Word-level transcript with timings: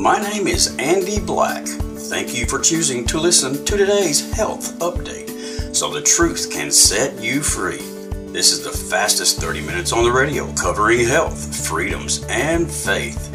My 0.00 0.18
name 0.18 0.46
is 0.46 0.74
Andy 0.78 1.20
Black. 1.20 1.66
Thank 1.66 2.34
you 2.34 2.46
for 2.46 2.58
choosing 2.58 3.04
to 3.04 3.20
listen 3.20 3.62
to 3.66 3.76
today's 3.76 4.32
health 4.32 4.78
update 4.78 5.76
so 5.76 5.90
the 5.90 6.00
truth 6.00 6.48
can 6.50 6.70
set 6.70 7.22
you 7.22 7.42
free. 7.42 7.82
This 8.32 8.50
is 8.50 8.64
the 8.64 8.70
fastest 8.70 9.42
30 9.42 9.60
minutes 9.60 9.92
on 9.92 10.02
the 10.02 10.10
radio 10.10 10.50
covering 10.54 11.06
health, 11.06 11.54
freedoms, 11.68 12.24
and 12.30 12.70
faith. 12.70 13.28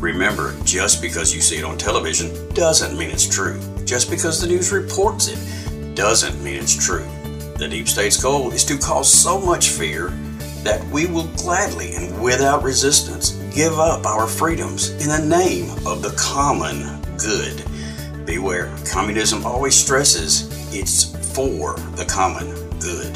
Remember, 0.00 0.56
just 0.64 1.00
because 1.00 1.32
you 1.32 1.40
see 1.40 1.58
it 1.58 1.64
on 1.64 1.78
television 1.78 2.52
doesn't 2.52 2.98
mean 2.98 3.10
it's 3.10 3.32
true. 3.32 3.60
Just 3.84 4.10
because 4.10 4.40
the 4.40 4.48
news 4.48 4.72
reports 4.72 5.28
it 5.28 5.94
doesn't 5.94 6.42
mean 6.42 6.56
it's 6.56 6.84
true. 6.84 7.06
The 7.58 7.68
deep 7.70 7.86
state's 7.86 8.20
goal 8.20 8.50
is 8.50 8.64
to 8.64 8.76
cause 8.76 9.12
so 9.12 9.40
much 9.40 9.68
fear 9.68 10.08
that 10.64 10.84
we 10.90 11.06
will 11.06 11.28
gladly 11.36 11.94
and 11.94 12.20
without 12.20 12.64
resistance 12.64 13.37
give 13.58 13.80
up 13.80 14.06
our 14.06 14.28
freedoms 14.28 14.90
in 15.04 15.08
the 15.08 15.36
name 15.36 15.68
of 15.84 16.00
the 16.00 16.14
common 16.16 17.02
good. 17.16 17.64
Beware, 18.24 18.72
communism 18.88 19.44
always 19.44 19.74
stresses 19.74 20.46
it's 20.72 21.06
for 21.34 21.74
the 21.96 22.04
common 22.04 22.46
good. 22.78 23.12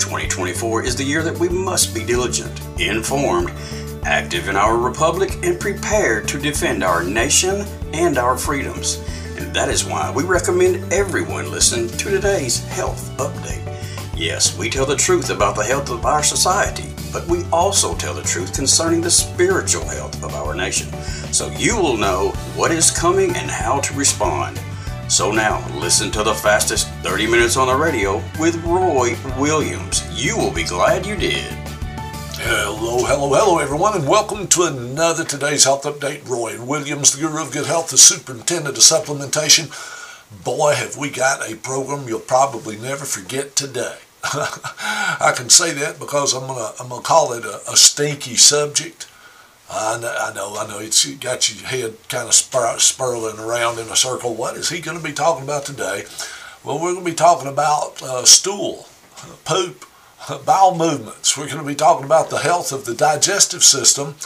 2024 0.00 0.84
is 0.84 0.96
the 0.96 1.04
year 1.04 1.22
that 1.22 1.38
we 1.38 1.50
must 1.50 1.94
be 1.94 2.02
diligent, 2.02 2.62
informed, 2.80 3.50
active 4.06 4.48
in 4.48 4.56
our 4.56 4.78
republic, 4.78 5.36
and 5.42 5.60
prepared 5.60 6.26
to 6.28 6.38
defend 6.38 6.82
our 6.82 7.04
nation 7.04 7.66
and 7.92 8.16
our 8.16 8.38
freedoms. 8.38 9.02
And 9.36 9.54
that 9.54 9.68
is 9.68 9.84
why 9.84 10.10
we 10.10 10.22
recommend 10.22 10.94
everyone 10.94 11.50
listen 11.50 11.88
to 11.88 12.10
today's 12.10 12.66
health 12.68 13.14
update. 13.18 13.60
Yes, 14.16 14.56
we 14.56 14.70
tell 14.70 14.86
the 14.86 14.96
truth 14.96 15.28
about 15.28 15.56
the 15.56 15.64
health 15.64 15.90
of 15.90 16.06
our 16.06 16.22
society, 16.22 16.93
but 17.14 17.26
we 17.28 17.44
also 17.52 17.94
tell 17.94 18.12
the 18.12 18.22
truth 18.22 18.52
concerning 18.52 19.00
the 19.00 19.10
spiritual 19.10 19.84
health 19.86 20.22
of 20.24 20.34
our 20.34 20.52
nation. 20.52 20.92
So 21.32 21.48
you 21.52 21.76
will 21.76 21.96
know 21.96 22.30
what 22.56 22.72
is 22.72 22.90
coming 22.90 23.30
and 23.36 23.48
how 23.48 23.78
to 23.82 23.94
respond. 23.94 24.60
So 25.08 25.30
now, 25.30 25.64
listen 25.78 26.10
to 26.10 26.24
the 26.24 26.34
fastest 26.34 26.88
30 27.04 27.28
minutes 27.28 27.56
on 27.56 27.68
the 27.68 27.76
radio 27.76 28.20
with 28.40 28.56
Roy 28.64 29.16
Williams. 29.38 30.02
You 30.12 30.36
will 30.36 30.50
be 30.50 30.64
glad 30.64 31.06
you 31.06 31.14
did. 31.14 31.44
Hello, 32.36 33.04
hello, 33.04 33.32
hello, 33.32 33.58
everyone, 33.58 33.94
and 33.94 34.08
welcome 34.08 34.48
to 34.48 34.64
another 34.64 35.22
today's 35.22 35.62
health 35.62 35.84
update. 35.84 36.28
Roy 36.28 36.60
Williams, 36.60 37.12
the 37.12 37.20
guru 37.20 37.42
of 37.42 37.52
good 37.52 37.66
health, 37.66 37.90
the 37.90 37.96
superintendent 37.96 38.76
of 38.76 38.82
supplementation. 38.82 39.70
Boy, 40.42 40.74
have 40.74 40.96
we 40.96 41.10
got 41.10 41.48
a 41.48 41.54
program 41.54 42.08
you'll 42.08 42.18
probably 42.18 42.76
never 42.76 43.04
forget 43.04 43.54
today. 43.54 43.98
I 45.20 45.34
can 45.36 45.50
say 45.50 45.72
that 45.72 45.98
because 45.98 46.34
I'm 46.34 46.46
gonna 46.46 46.72
I'm 46.80 46.88
gonna 46.88 47.02
call 47.02 47.34
it 47.34 47.44
a, 47.44 47.60
a 47.70 47.76
stinky 47.76 48.36
subject. 48.36 49.06
I 49.70 49.98
know, 50.00 50.16
I 50.18 50.32
know, 50.34 50.56
I 50.56 50.66
know. 50.66 50.78
It's 50.78 51.04
got 51.16 51.48
your 51.50 51.66
head 51.66 51.96
kind 52.08 52.28
of 52.28 52.34
spir- 52.34 52.78
spiraling 52.78 53.38
around 53.38 53.78
in 53.78 53.88
a 53.88 53.96
circle. 53.96 54.34
What 54.34 54.56
is 54.56 54.68
he 54.68 54.80
going 54.80 54.96
to 54.96 55.02
be 55.02 55.12
talking 55.12 55.44
about 55.44 55.64
today? 55.64 56.04
Well, 56.62 56.76
we're 56.78 56.92
going 56.92 57.04
to 57.04 57.10
be 57.10 57.16
talking 57.16 57.48
about 57.48 58.02
uh, 58.02 58.24
stool, 58.24 58.86
poop, 59.44 59.86
bowel 60.46 60.76
movements. 60.76 61.36
We're 61.36 61.46
going 61.46 61.58
to 61.58 61.64
be 61.64 61.74
talking 61.74 62.04
about 62.04 62.30
the 62.30 62.38
health 62.38 62.72
of 62.72 62.84
the 62.84 62.94
digestive 62.94 63.64
system 63.64 64.16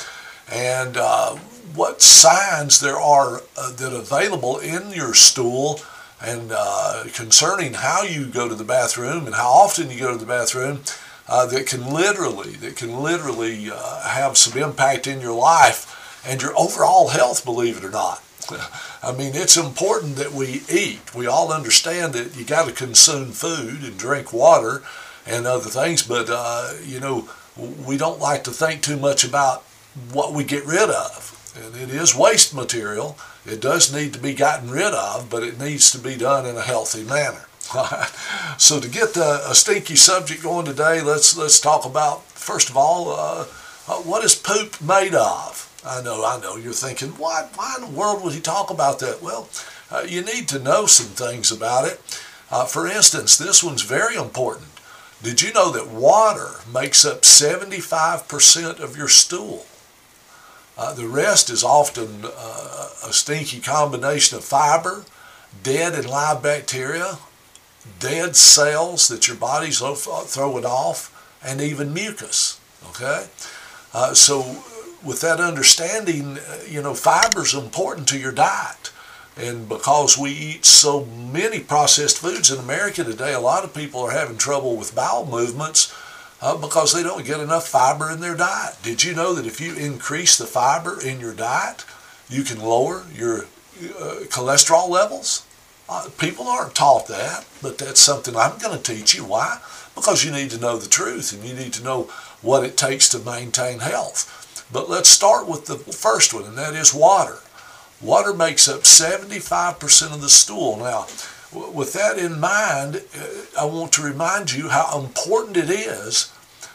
and 0.51 0.97
uh, 0.97 1.37
what 1.75 2.03
signs 2.03 2.81
there 2.81 2.99
are 2.99 3.43
uh, 3.57 3.73
that 3.73 3.93
are 3.93 4.01
available 4.01 4.59
in 4.59 4.91
your 4.91 5.15
stool 5.15 5.81
and 6.21 6.51
uh, 6.53 7.05
concerning 7.15 7.75
how 7.75 8.03
you 8.03 8.27
go 8.27 8.49
to 8.49 8.55
the 8.55 8.65
bathroom 8.65 9.27
and 9.27 9.35
how 9.35 9.49
often 9.49 9.91
you 9.91 9.99
go 9.99 10.13
to 10.13 10.19
the 10.19 10.27
bathroom 10.27 10.81
uh, 11.29 11.47
that 11.47 11.67
can 11.67 11.93
literally 11.93 12.53
that 12.53 12.77
can 12.77 13.03
literally 13.03 13.71
uh, 13.71 14.09
have 14.09 14.37
some 14.37 14.61
impact 14.61 15.07
in 15.07 15.21
your 15.21 15.39
life 15.39 16.23
and 16.27 16.43
your 16.43 16.57
overall 16.59 17.09
health 17.09 17.45
believe 17.45 17.77
it 17.77 17.85
or 17.85 17.91
not 17.91 18.23
I 19.03 19.13
mean, 19.13 19.33
it's 19.35 19.57
important 19.57 20.17
that 20.17 20.33
we 20.33 20.63
eat. 20.71 21.15
We 21.15 21.27
all 21.27 21.53
understand 21.53 22.15
that 22.15 22.37
you 22.37 22.45
got 22.45 22.67
to 22.67 22.73
consume 22.73 23.33
food 23.33 23.83
and 23.83 23.99
drink 23.99 24.33
water 24.33 24.83
and 25.27 25.47
other 25.47 25.69
things, 25.69 26.03
but 26.03 26.29
uh, 26.31 26.73
you 26.85 27.01
know, 27.01 27.29
we 27.57 27.97
don't 27.97 28.21
like 28.21 28.45
to 28.45 28.51
think 28.51 28.83
too 28.83 28.97
much 28.97 29.25
about 29.25 29.63
what 30.13 30.33
we 30.33 30.45
get 30.45 30.65
rid 30.65 30.91
of. 30.91 31.35
And 31.57 31.75
it 31.77 31.91
is 31.91 32.15
waste 32.15 32.55
material. 32.55 33.19
It 33.47 33.61
does 33.61 33.93
need 33.93 34.13
to 34.13 34.21
be 34.21 34.35
gotten 34.35 34.71
rid 34.71 34.93
of, 34.93 35.29
but 35.31 35.43
it 35.43 35.59
needs 35.59 35.91
to 35.93 35.99
be 35.99 36.17
done 36.17 36.47
in 36.47 36.57
a 36.57 36.63
healthy 36.63 37.05
manner. 37.05 37.47
so 38.59 38.81
to 38.81 38.89
get 38.89 39.15
the, 39.15 39.43
a 39.49 39.55
stinky 39.55 39.97
subject 39.97 40.43
going 40.43 40.67
today, 40.67 41.03
let's 41.03 41.37
let's 41.37 41.61
talk 41.61 41.85
about 41.85 42.23
first 42.49 42.71
of 42.71 42.77
all, 42.79 43.11
uh, 43.11 43.45
what 44.05 44.25
is 44.25 44.35
poop 44.35 44.81
made 44.81 45.15
of? 45.15 45.69
I 45.85 46.03
know, 46.03 46.25
I 46.25 46.41
know. 46.41 46.57
You're 46.57 46.73
thinking, 46.73 47.11
why, 47.11 47.47
why 47.55 47.75
in 47.79 47.85
the 47.85 47.99
world 47.99 48.25
would 48.25 48.33
he 48.33 48.41
talk 48.41 48.71
about 48.71 48.99
that? 49.01 49.23
Well, 49.23 49.49
uh, 49.91 50.05
you 50.07 50.23
need 50.23 50.49
to 50.49 50.59
know 50.59 50.87
some 50.87 51.09
things 51.09 51.53
about 51.53 51.87
it. 51.87 52.01
Uh, 52.51 52.65
for 52.65 52.87
instance, 52.87 53.37
this 53.37 53.63
one's 53.63 53.83
very 53.83 54.17
important. 54.17 54.69
Did 55.23 55.43
you 55.43 55.53
know 55.53 55.71
that 55.73 55.89
water 55.89 56.61
makes 56.73 57.05
up 57.05 57.23
75% 57.23 58.81
of 58.81 58.97
your 58.97 59.09
stool? 59.09 59.67
Uh, 60.79 60.95
the 60.95 61.09
rest 61.09 61.51
is 61.51 61.65
often 61.65 62.25
uh, 62.25 62.89
a 63.05 63.13
stinky 63.13 63.59
combination 63.59 64.39
of 64.39 64.45
fiber, 64.45 65.05
dead 65.65 65.93
and 65.95 66.09
live 66.09 66.41
bacteria, 66.41 67.19
dead 67.99 68.37
cells 68.37 69.09
that 69.09 69.27
your 69.27 69.37
body's 69.37 69.81
throwing 69.81 70.65
off, 70.65 71.13
and 71.45 71.61
even 71.61 71.93
mucus. 71.93 72.61
Okay? 72.91 73.27
Uh, 73.93 74.15
so 74.15 74.63
with 75.05 75.21
that 75.21 75.41
understanding, 75.41 76.39
uh, 76.39 76.59
you 76.69 76.81
know, 76.81 76.95
fiber 76.95 77.43
is 77.43 77.55
important 77.55 78.07
to 78.09 78.19
your 78.19 78.33
diet. 78.33 78.93
And 79.37 79.69
because 79.69 80.17
we 80.17 80.31
eat 80.31 80.65
so 80.65 81.05
many 81.05 81.61
processed 81.61 82.19
foods 82.19 82.51
in 82.51 82.59
America 82.59 83.03
today, 83.03 83.33
a 83.33 83.41
lot 83.41 83.65
of 83.65 83.75
people 83.75 84.01
are 84.01 84.11
having 84.13 84.37
trouble 84.37 84.77
with 84.77 84.95
bowel 84.95 85.27
movements 85.27 85.93
uh, 86.41 86.57
because 86.57 86.93
they 86.93 87.03
don't 87.03 87.27
get 87.27 87.41
enough 87.41 87.67
fiber 87.67 88.11
in 88.11 88.21
their 88.21 88.37
diet. 88.37 88.77
Did 88.83 89.05
you 89.05 89.15
know 89.15 89.35
that 89.35 89.47
if 89.47 89.61
you 89.61 89.75
increase 89.75 90.37
the 90.37 90.47
fiber 90.47 91.01
in 91.01 91.21
your 91.21 91.35
diet, 91.35 91.85
you 92.29 92.43
can 92.43 92.61
lower 92.61 93.05
your 93.13 93.43
uh, 93.43 94.25
cholesterol 94.29 94.89
levels? 94.89 95.45
Uh, 95.89 96.09
people 96.19 96.47
aren't 96.47 96.75
taught 96.75 97.09
that, 97.09 97.47
but 97.63 97.79
that's 97.79 98.01
something 98.01 98.37
I'm 98.37 98.59
going 98.59 98.77
to 98.77 98.95
teach 98.95 99.15
you. 99.15 99.25
Why? 99.25 99.61
Because 99.95 100.25
you 100.25 100.31
need 100.31 100.51
to 100.51 100.61
know 100.61 100.77
the 100.77 100.89
truth 100.89 101.33
and 101.33 101.43
you 101.43 101.55
need 101.55 101.73
to 101.75 101.83
know 101.83 102.05
what 102.43 102.65
it 102.65 102.77
takes 102.77 103.09
to 103.09 103.19
maintain 103.19 103.81
health. 103.81 104.67
But 104.71 104.91
let's 104.91 105.09
start 105.09 105.49
with 105.49 105.65
the 105.65 105.79
first 105.79 106.35
one, 106.35 106.45
and 106.45 106.59
that 106.59 106.75
is 106.75 106.93
water. 106.93 107.39
Water 108.01 108.35
makes 108.35 108.69
up 108.69 108.83
75% 108.83 110.13
of 110.13 110.21
the 110.21 110.29
stool. 110.29 110.77
Now, 110.77 111.07
with 111.53 111.93
that 111.95 112.19
in 112.19 112.41
mind, 112.41 112.97
uh, 112.97 113.61
I 113.61 113.65
want 113.65 113.93
to 113.93 114.03
remind 114.03 114.53
you 114.53 114.69
how 114.69 115.01
important 115.01 115.57
it 115.57 115.71
is 115.71 116.33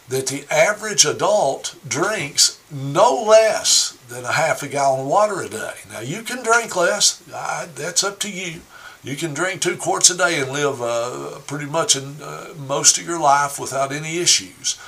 that 0.10 0.28
the 0.28 0.46
average 0.52 1.06
adult 1.06 1.76
drinks 1.88 2.60
no 2.72 3.24
less 3.24 3.98
than 4.10 4.26
a 4.26 4.34
half 4.34 4.62
a 4.64 4.68
gallon 4.68 5.02
of 5.02 5.08
water 5.08 5.42
a 5.42 5.50
day. 5.50 5.74
Now, 5.92 6.02
you 6.02 6.24
can 6.24 6.44
drink 6.44 6.76
less, 6.76 7.18
that's 7.28 8.04
up 8.04 8.20
to 8.20 8.30
you. 8.30 8.62
You 9.04 9.16
can 9.16 9.34
drink 9.34 9.62
two 9.62 9.78
quarts 9.78 10.10
a 10.10 10.18
day 10.18 10.40
and 10.40 10.52
live 10.52 10.82
uh, 10.82 11.40
pretty 11.46 11.66
much 11.66 11.96
in 11.96 12.22
uh, 12.22 12.54
most 12.58 12.98
of 12.98 13.06
your 13.06 13.20
life 13.20 13.60
without 13.60 13.92
any 13.92 14.18
issues. 14.18 14.80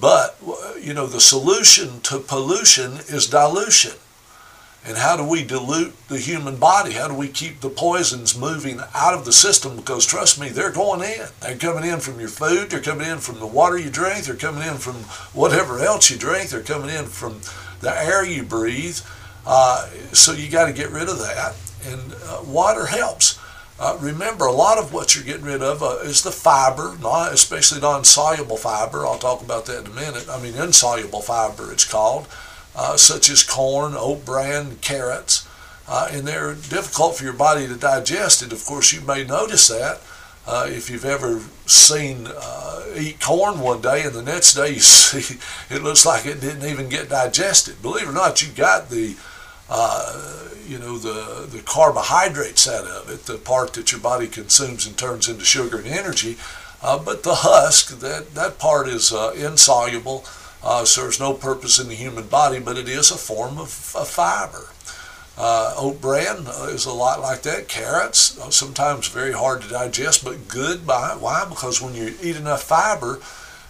But, 0.00 0.36
you 0.80 0.94
know, 0.94 1.06
the 1.06 1.20
solution 1.20 2.00
to 2.02 2.18
pollution 2.20 2.98
is 3.08 3.26
dilution. 3.26 3.94
And 4.88 4.96
how 4.96 5.18
do 5.18 5.24
we 5.24 5.44
dilute 5.44 5.92
the 6.08 6.18
human 6.18 6.56
body? 6.56 6.92
How 6.92 7.08
do 7.08 7.14
we 7.14 7.28
keep 7.28 7.60
the 7.60 7.68
poisons 7.68 8.38
moving 8.38 8.80
out 8.94 9.12
of 9.12 9.26
the 9.26 9.32
system? 9.32 9.76
Because 9.76 10.06
trust 10.06 10.40
me, 10.40 10.48
they're 10.48 10.72
going 10.72 11.02
in. 11.02 11.26
They're 11.42 11.58
coming 11.58 11.84
in 11.84 12.00
from 12.00 12.18
your 12.18 12.30
food, 12.30 12.70
they're 12.70 12.80
coming 12.80 13.06
in 13.06 13.18
from 13.18 13.38
the 13.38 13.46
water 13.46 13.76
you 13.76 13.90
drink, 13.90 14.24
they're 14.24 14.34
coming 14.34 14.66
in 14.66 14.78
from 14.78 14.94
whatever 15.34 15.80
else 15.80 16.10
you 16.10 16.16
drink, 16.16 16.48
they're 16.48 16.62
coming 16.62 16.88
in 16.88 17.04
from 17.04 17.42
the 17.80 17.90
air 17.90 18.24
you 18.24 18.42
breathe. 18.42 18.98
Uh, 19.46 19.86
so 20.14 20.32
you 20.32 20.50
got 20.50 20.68
to 20.68 20.72
get 20.72 20.90
rid 20.90 21.10
of 21.10 21.18
that. 21.18 21.54
And 21.84 22.14
uh, 22.24 22.42
water 22.46 22.86
helps. 22.86 23.38
Uh, 23.78 23.96
remember, 24.00 24.46
a 24.46 24.52
lot 24.52 24.78
of 24.78 24.94
what 24.94 25.14
you're 25.14 25.24
getting 25.24 25.44
rid 25.44 25.62
of 25.62 25.82
uh, 25.82 25.98
is 26.02 26.22
the 26.22 26.32
fiber, 26.32 26.96
not, 27.02 27.34
especially 27.34 27.80
non-soluble 27.80 28.56
fiber. 28.56 29.06
I'll 29.06 29.18
talk 29.18 29.42
about 29.42 29.66
that 29.66 29.84
in 29.84 29.92
a 29.92 29.94
minute. 29.94 30.28
I 30.30 30.40
mean, 30.42 30.54
insoluble 30.54 31.20
fiber, 31.20 31.72
it's 31.72 31.84
called, 31.84 32.26
uh, 32.78 32.96
such 32.96 33.28
as 33.28 33.42
corn, 33.42 33.94
oat 33.96 34.24
bran, 34.24 34.76
carrots. 34.76 35.48
Uh, 35.88 36.08
and 36.12 36.28
they're 36.28 36.54
difficult 36.54 37.16
for 37.16 37.24
your 37.24 37.32
body 37.32 37.66
to 37.66 37.74
digest. 37.74 38.40
And 38.40 38.52
of 38.52 38.64
course, 38.64 38.92
you 38.92 39.00
may 39.00 39.24
notice 39.24 39.66
that 39.66 40.00
uh, 40.46 40.66
if 40.68 40.88
you've 40.88 41.04
ever 41.04 41.40
seen 41.66 42.28
uh, 42.28 42.84
eat 42.96 43.20
corn 43.20 43.58
one 43.58 43.80
day 43.80 44.04
and 44.04 44.14
the 44.14 44.22
next 44.22 44.54
day 44.54 44.68
you 44.70 44.80
see 44.80 45.38
it 45.70 45.82
looks 45.82 46.06
like 46.06 46.24
it 46.24 46.40
didn't 46.40 46.70
even 46.70 46.88
get 46.88 47.08
digested. 47.08 47.82
Believe 47.82 48.04
it 48.04 48.10
or 48.10 48.12
not, 48.12 48.42
you 48.42 48.52
got 48.54 48.90
the 48.90 49.16
uh, 49.68 50.48
you 50.64 50.78
know 50.78 50.98
the 50.98 51.46
the 51.50 51.62
carbohydrates 51.62 52.68
out 52.68 52.86
of 52.86 53.10
it, 53.10 53.24
the 53.24 53.38
part 53.38 53.72
that 53.72 53.90
your 53.90 54.00
body 54.00 54.28
consumes 54.28 54.86
and 54.86 54.96
turns 54.96 55.28
into 55.28 55.44
sugar 55.44 55.78
and 55.78 55.86
energy. 55.88 56.36
But 56.80 57.24
the 57.24 57.34
husk, 57.34 57.98
that 57.98 58.34
that 58.34 58.58
part 58.58 58.88
is 58.88 59.12
insoluble, 59.12 60.24
uh, 60.62 60.84
serves 60.84 61.20
no 61.20 61.32
purpose 61.34 61.78
in 61.78 61.88
the 61.88 61.94
human 61.94 62.26
body, 62.26 62.58
but 62.58 62.76
it 62.76 62.88
is 62.88 63.10
a 63.10 63.16
form 63.16 63.58
of, 63.58 63.94
of 63.96 64.08
fiber. 64.08 64.70
Uh, 65.40 65.72
oat 65.76 66.00
bran 66.00 66.46
is 66.68 66.84
a 66.84 66.92
lot 66.92 67.20
like 67.20 67.42
that. 67.42 67.68
Carrots, 67.68 68.36
sometimes 68.54 69.06
very 69.06 69.32
hard 69.32 69.62
to 69.62 69.68
digest, 69.68 70.24
but 70.24 70.48
good. 70.48 70.84
By 70.84 71.10
why? 71.10 71.46
Because 71.48 71.80
when 71.80 71.94
you 71.94 72.14
eat 72.20 72.34
enough 72.34 72.64
fiber, 72.64 73.20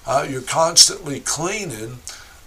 uh, 0.07 0.27
you're 0.29 0.41
constantly 0.41 1.21
cleaning 1.21 1.99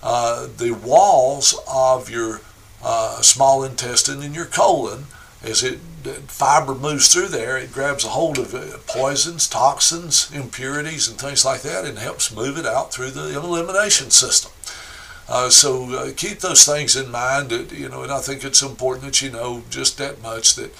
uh, 0.01 0.47
the 0.57 0.71
walls 0.71 1.55
of 1.71 2.09
your 2.09 2.41
uh, 2.83 3.21
small 3.21 3.63
intestine 3.63 4.23
and 4.23 4.33
your 4.33 4.45
colon. 4.45 5.05
As 5.43 5.63
it 5.63 5.79
fiber 6.27 6.75
moves 6.75 7.07
through 7.07 7.27
there, 7.27 7.57
it 7.57 7.71
grabs 7.71 8.05
a 8.05 8.09
hold 8.09 8.37
of 8.37 8.53
uh, 8.53 8.77
poisons, 8.87 9.47
toxins, 9.47 10.31
impurities, 10.33 11.07
and 11.07 11.19
things 11.19 11.45
like 11.45 11.61
that, 11.61 11.85
and 11.85 11.97
helps 11.97 12.35
move 12.35 12.57
it 12.57 12.65
out 12.65 12.93
through 12.93 13.11
the 13.11 13.35
elimination 13.37 14.11
system. 14.11 14.51
Uh, 15.29 15.49
so 15.49 15.85
uh, 15.95 16.11
keep 16.15 16.39
those 16.39 16.65
things 16.65 16.95
in 16.95 17.09
mind. 17.09 17.51
You 17.71 17.89
know, 17.89 18.03
and 18.03 18.11
I 18.11 18.19
think 18.19 18.43
it's 18.43 18.61
important 18.61 19.05
that 19.05 19.21
you 19.21 19.31
know 19.31 19.63
just 19.69 19.97
that 19.97 20.21
much 20.21 20.55
that 20.55 20.71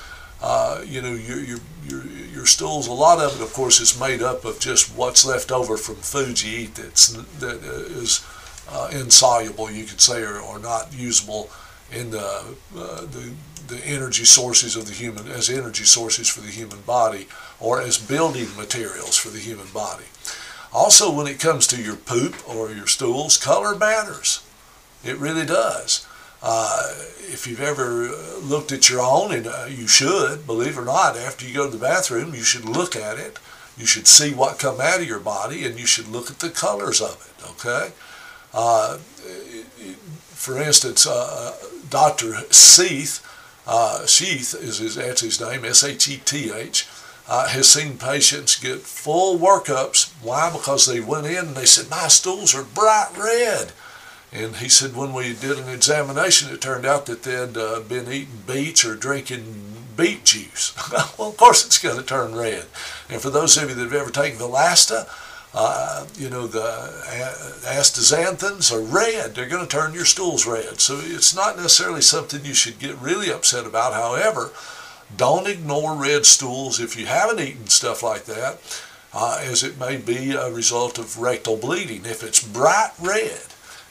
uh, 0.42 0.82
you 0.86 1.02
know 1.02 1.14
your, 1.14 1.40
your 1.40 1.60
your 1.86 2.06
your 2.06 2.46
stools. 2.46 2.88
A 2.88 2.94
lot 2.94 3.20
of 3.20 3.40
it, 3.40 3.44
of 3.44 3.54
course, 3.54 3.80
is 3.80 4.00
made 4.00 4.22
up 4.22 4.44
of 4.44 4.60
just 4.60 4.96
what's 4.96 5.26
left 5.26 5.52
over 5.52 5.78
from 5.78 5.96
food 5.96 6.44
you 6.44 6.60
eat. 6.60 6.76
That's 6.76 7.14
that 7.40 7.64
is 7.64 8.26
uh, 8.70 8.90
insoluble, 8.92 9.72
you 9.72 9.86
could 9.86 10.02
say, 10.02 10.22
or, 10.24 10.40
or 10.40 10.60
not 10.60 10.94
usable 10.94 11.50
in 11.92 12.12
the 12.12 12.56
uh, 12.76 13.02
the 13.02 13.34
the 13.68 13.86
energy 13.86 14.26
sources 14.26 14.76
of 14.76 14.86
the 14.86 14.94
human 14.94 15.28
as 15.28 15.50
energy 15.50 15.86
sources 15.86 16.28
for 16.28 16.42
the 16.42 16.52
human 16.52 16.82
body 16.82 17.28
or 17.60 17.82
as 17.82 17.98
building 17.98 18.48
materials 18.58 19.18
for 19.18 19.30
the 19.30 19.40
human 19.40 19.68
body. 19.74 20.06
Also, 20.74 21.12
when 21.12 21.28
it 21.28 21.40
comes 21.40 21.68
to 21.68 21.82
your 21.82 21.96
poop 21.96 22.36
or 22.50 22.72
your 22.72 22.88
stools, 22.88 23.38
color 23.38 23.76
matters. 23.76 24.44
It 25.04 25.18
really 25.18 25.46
does. 25.46 26.08
Uh, 26.44 26.94
if 27.20 27.46
you've 27.46 27.62
ever 27.62 28.08
uh, 28.10 28.38
looked 28.40 28.72
at 28.72 28.90
your 28.90 29.02
own, 29.02 29.32
and 29.34 29.48
uh, 29.48 29.66
you 29.70 29.88
should, 29.88 30.48
believe 30.48 30.78
it 30.78 30.82
or 30.82 30.86
not, 30.86 31.18
after 31.18 31.46
you 31.46 31.54
go 31.54 31.70
to 31.70 31.78
the 31.78 31.84
bathroom, 31.84 32.34
you 32.34 32.44
should 32.44 32.66
look 32.66 32.96
at 32.96 33.20
it. 33.20 33.38
You 33.78 33.86
should 33.86 34.08
see 34.08 34.34
what 34.34 34.60
come 34.60 34.80
out 34.82 35.02
of 35.02 35.08
your 35.08 35.20
body, 35.20 35.66
and 35.66 35.80
you 35.80 35.86
should 35.86 36.08
look 36.08 36.32
at 36.32 36.40
the 36.40 36.50
colors 36.50 37.02
of 37.02 37.28
it. 37.30 37.50
Okay. 37.52 37.92
Uh, 38.54 38.98
for 40.42 40.60
instance, 40.60 41.06
uh, 41.06 41.56
Dr. 41.92 42.34
Seath, 42.52 43.22
uh, 43.68 44.00
Sheth 44.06 44.60
is 44.60 44.80
his, 44.80 44.96
that's 44.96 45.22
his 45.22 45.40
name, 45.40 45.64
S-H-E-T-H, 45.66 46.88
uh, 47.28 47.48
has 47.50 47.70
seen 47.70 47.98
patients 47.98 48.60
get 48.60 48.80
full 48.80 49.38
workups. 49.38 50.12
Why? 50.24 50.50
Because 50.52 50.88
they 50.88 51.00
went 51.00 51.28
in 51.28 51.48
and 51.48 51.56
they 51.56 51.66
said, 51.66 51.90
my 51.90 52.08
stools 52.08 52.56
are 52.56 52.64
bright 52.64 53.12
red. 53.16 53.74
And 54.32 54.56
he 54.56 54.70
said 54.70 54.96
when 54.96 55.14
we 55.14 55.34
did 55.34 55.60
an 55.60 55.70
examination, 55.70 56.54
it 56.54 56.62
turned 56.62 56.86
out 56.86 57.06
that 57.08 57.24
they'd 57.24 57.58
uh, 57.58 57.82
been 57.82 58.12
eating 58.12 58.44
beets 58.48 58.86
or 58.86 58.96
drinking 58.96 59.44
beet 59.98 60.24
juice. 60.24 60.74
well, 61.20 61.30
of 61.30 61.38
course 61.38 61.66
it's 61.66 61.78
going 61.78 61.98
to 61.98 62.04
turn 62.04 62.36
red. 62.36 62.66
And 63.10 63.22
for 63.22 63.30
those 63.30 63.58
of 63.58 63.70
you 63.70 63.76
that 63.76 63.84
have 63.84 63.94
ever 63.94 64.10
taken 64.10 64.40
Vilasta, 64.40 65.10
uh, 65.54 66.06
you 66.18 66.30
know, 66.30 66.48
the 66.48 66.60
astaxanthins 67.64 68.72
are 68.72 68.82
red. 68.82 69.36
They're 69.36 69.50
going 69.50 69.68
to 69.68 69.78
turn 69.78 69.94
your 69.94 70.06
stools 70.06 70.48
red. 70.48 70.80
So 70.80 71.00
it's 71.02 71.36
not 71.36 71.58
necessarily 71.58 72.02
something 72.02 72.46
you 72.46 72.54
should 72.54 72.80
get 72.80 72.98
really 73.02 73.32
upset 73.32 73.66
about. 73.66 73.94
However, 73.94 74.52
don't 75.18 75.50
ignore 75.50 75.96
red 75.96 76.26
stools 76.26 76.80
if 76.80 76.98
you 76.98 77.06
haven't 77.06 77.42
eaten 77.42 77.68
stuff 77.68 78.02
like 78.02 78.26
that, 78.26 78.60
uh, 79.14 79.42
as 79.44 79.62
it 79.64 79.78
may 79.78 79.98
be 79.98 80.32
a 80.32 80.50
result 80.50 80.98
of 80.98 81.20
rectal 81.20 81.58
bleeding. 81.58 82.06
If 82.06 82.24
it's 82.24 82.42
bright 82.42 82.92
red, 83.02 83.42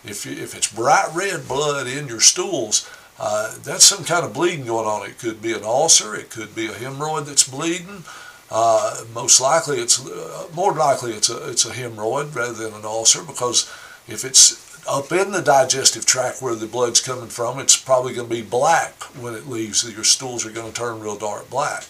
if, 0.02 0.26
if 0.26 0.56
it's 0.56 0.72
bright 0.72 1.10
red 1.14 1.46
blood 1.46 1.86
in 1.86 2.08
your 2.08 2.20
stools, 2.20 2.88
uh, 3.18 3.54
that's 3.62 3.84
some 3.84 4.04
kind 4.04 4.24
of 4.24 4.32
bleeding 4.32 4.64
going 4.64 4.86
on. 4.86 5.06
It 5.06 5.18
could 5.18 5.42
be 5.42 5.52
an 5.52 5.62
ulcer, 5.62 6.14
it 6.14 6.30
could 6.30 6.54
be 6.54 6.66
a 6.66 6.70
hemorrhoid 6.70 7.26
that's 7.26 7.46
bleeding. 7.46 8.04
Uh, 8.50 9.04
most 9.14 9.40
likely, 9.40 9.78
it's 9.78 10.04
uh, 10.04 10.48
more 10.54 10.72
likely 10.72 11.12
it's 11.12 11.30
a 11.30 11.50
it's 11.50 11.64
a 11.64 11.70
hemorrhoid 11.70 12.34
rather 12.34 12.52
than 12.52 12.74
an 12.74 12.84
ulcer 12.84 13.22
because 13.22 13.70
if 14.08 14.24
it's 14.24 14.70
up 14.88 15.12
in 15.12 15.30
the 15.30 15.42
digestive 15.42 16.04
tract 16.04 16.42
where 16.42 16.54
the 16.54 16.66
blood's 16.66 17.00
coming 17.00 17.28
from, 17.28 17.60
it's 17.60 17.76
probably 17.76 18.12
going 18.14 18.28
to 18.28 18.34
be 18.34 18.42
black 18.42 19.02
when 19.20 19.34
it 19.34 19.48
leaves. 19.48 19.88
Your 19.88 20.04
stools 20.04 20.44
are 20.44 20.50
going 20.50 20.72
to 20.72 20.78
turn 20.78 21.00
real 21.00 21.16
dark 21.16 21.48
black. 21.48 21.84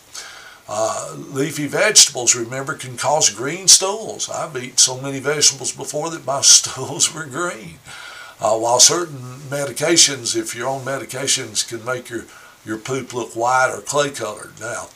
Uh, 0.68 1.16
leafy 1.16 1.66
vegetables, 1.66 2.36
remember, 2.36 2.74
can 2.74 2.96
cause 2.96 3.30
green 3.30 3.66
stools. 3.66 4.30
I've 4.30 4.56
eaten 4.56 4.76
so 4.76 5.00
many 5.00 5.18
vegetables 5.18 5.72
before 5.72 6.10
that 6.10 6.24
my 6.24 6.40
stools 6.42 7.12
were 7.12 7.26
green. 7.26 7.78
Uh, 8.40 8.56
while 8.56 8.80
certain 8.80 9.18
medications, 9.48 10.36
if 10.36 10.54
you're 10.54 10.68
on 10.68 10.82
medications, 10.82 11.68
can 11.68 11.84
make 11.84 12.08
your, 12.08 12.24
your 12.64 12.78
poop 12.78 13.12
look 13.12 13.34
white 13.34 13.70
or 13.74 13.80
clay 13.80 14.10
colored. 14.10 14.52
Now, 14.60 14.88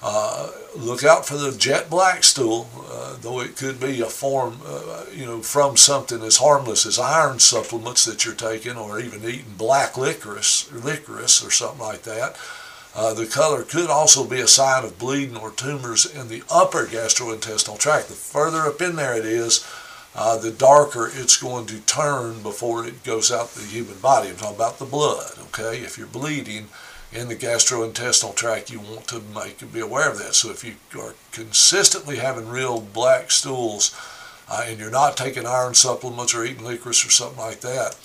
uh, 0.00 0.50
look 0.76 1.02
out 1.02 1.26
for 1.26 1.36
the 1.36 1.50
jet 1.50 1.90
black 1.90 2.22
stool, 2.22 2.68
uh, 2.88 3.16
though 3.20 3.40
it 3.40 3.56
could 3.56 3.80
be 3.80 4.00
a 4.00 4.06
form, 4.06 4.60
uh, 4.64 5.04
you 5.12 5.26
know, 5.26 5.40
from 5.40 5.76
something 5.76 6.22
as 6.22 6.36
harmless 6.36 6.86
as 6.86 6.98
iron 6.98 7.40
supplements 7.40 8.04
that 8.04 8.24
you're 8.24 8.34
taking, 8.34 8.76
or 8.76 9.00
even 9.00 9.24
eating 9.24 9.54
black 9.56 9.96
licorice, 9.96 10.70
licorice 10.72 11.44
or 11.44 11.50
something 11.50 11.80
like 11.80 12.02
that. 12.02 12.36
Uh, 12.94 13.12
the 13.12 13.26
color 13.26 13.62
could 13.64 13.90
also 13.90 14.24
be 14.24 14.40
a 14.40 14.46
sign 14.46 14.84
of 14.84 14.98
bleeding 14.98 15.36
or 15.36 15.50
tumors 15.50 16.06
in 16.06 16.28
the 16.28 16.42
upper 16.50 16.84
gastrointestinal 16.84 17.78
tract. 17.78 18.08
The 18.08 18.14
further 18.14 18.62
up 18.62 18.80
in 18.80 18.96
there 18.96 19.14
it 19.14 19.26
is, 19.26 19.66
uh, 20.14 20.38
the 20.38 20.50
darker 20.50 21.10
it's 21.12 21.36
going 21.36 21.66
to 21.66 21.80
turn 21.80 22.42
before 22.42 22.86
it 22.86 23.04
goes 23.04 23.30
out 23.30 23.50
the 23.50 23.64
human 23.66 23.98
body. 23.98 24.30
I'm 24.30 24.36
talking 24.36 24.56
about 24.56 24.78
the 24.78 24.84
blood. 24.84 25.32
Okay, 25.48 25.78
if 25.78 25.98
you're 25.98 26.06
bleeding 26.06 26.68
in 27.12 27.28
the 27.28 27.36
gastrointestinal 27.36 28.34
tract, 28.34 28.70
you 28.70 28.80
want 28.80 29.08
to 29.08 29.20
make 29.34 29.72
be 29.72 29.80
aware 29.80 30.10
of 30.10 30.18
that. 30.18 30.34
So 30.34 30.50
if 30.50 30.64
you 30.64 30.74
are 31.00 31.14
consistently 31.32 32.16
having 32.16 32.48
real 32.48 32.80
black 32.80 33.30
stools 33.30 33.96
uh, 34.50 34.64
and 34.66 34.78
you're 34.78 34.90
not 34.90 35.16
taking 35.16 35.46
iron 35.46 35.74
supplements 35.74 36.34
or 36.34 36.44
eating 36.44 36.64
licorice 36.64 37.06
or 37.06 37.10
something 37.10 37.38
like 37.38 37.60
that, 37.60 37.96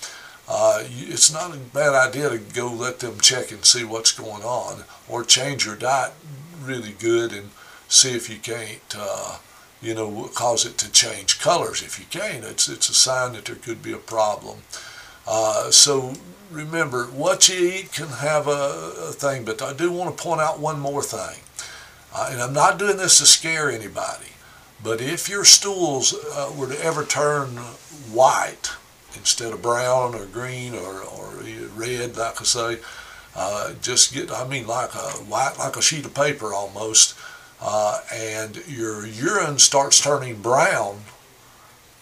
uh, 0.48 0.84
it's 0.84 1.32
not 1.32 1.54
a 1.54 1.58
bad 1.58 1.94
idea 1.94 2.30
to 2.30 2.38
go 2.38 2.68
let 2.68 3.00
them 3.00 3.20
check 3.20 3.50
and 3.50 3.64
see 3.64 3.84
what's 3.84 4.12
going 4.12 4.42
on 4.42 4.84
or 5.08 5.24
change 5.24 5.64
your 5.64 5.76
diet 5.76 6.12
really 6.62 6.92
good 6.98 7.32
and 7.32 7.50
see 7.88 8.14
if 8.14 8.28
you 8.30 8.36
can't, 8.36 8.94
uh, 8.96 9.38
you 9.82 9.94
know, 9.94 10.30
cause 10.34 10.64
it 10.64 10.78
to 10.78 10.90
change 10.90 11.40
colors. 11.40 11.82
If 11.82 11.98
you 11.98 12.06
can, 12.08 12.42
it's, 12.42 12.68
it's 12.68 12.88
a 12.88 12.94
sign 12.94 13.34
that 13.34 13.46
there 13.46 13.56
could 13.56 13.82
be 13.82 13.92
a 13.92 13.98
problem. 13.98 14.58
Uh, 15.26 15.70
so 15.70 16.14
remember, 16.50 17.04
what 17.06 17.48
you 17.48 17.68
eat 17.68 17.92
can 17.92 18.08
have 18.08 18.46
a, 18.46 18.50
a, 19.08 19.12
thing, 19.12 19.44
but 19.44 19.62
I 19.62 19.72
do 19.72 19.90
want 19.90 20.16
to 20.16 20.22
point 20.22 20.40
out 20.40 20.60
one 20.60 20.78
more 20.78 21.02
thing. 21.02 21.40
Uh, 22.14 22.28
and 22.30 22.40
I'm 22.40 22.52
not 22.52 22.78
doing 22.78 22.96
this 22.96 23.18
to 23.18 23.26
scare 23.26 23.70
anybody, 23.70 24.28
but 24.82 25.00
if 25.00 25.28
your 25.28 25.44
stools 25.44 26.14
uh, 26.14 26.52
were 26.56 26.68
to 26.68 26.84
ever 26.84 27.04
turn 27.04 27.48
white 28.12 28.70
instead 29.16 29.52
of 29.52 29.62
brown 29.62 30.14
or 30.14 30.26
green 30.26 30.74
or, 30.74 31.00
or 31.00 31.32
red, 31.74 32.16
like 32.16 32.40
I 32.40 32.44
say, 32.44 32.78
uh, 33.34 33.72
just 33.82 34.14
get, 34.14 34.30
I 34.30 34.46
mean, 34.46 34.66
like 34.66 34.94
a 34.94 35.10
white, 35.24 35.58
like 35.58 35.76
a 35.76 35.82
sheet 35.82 36.04
of 36.04 36.14
paper 36.14 36.54
almost, 36.54 37.16
uh, 37.60 38.00
and 38.12 38.62
your 38.68 39.06
urine 39.06 39.58
starts 39.58 40.00
turning 40.00 40.40
brown, 40.40 41.00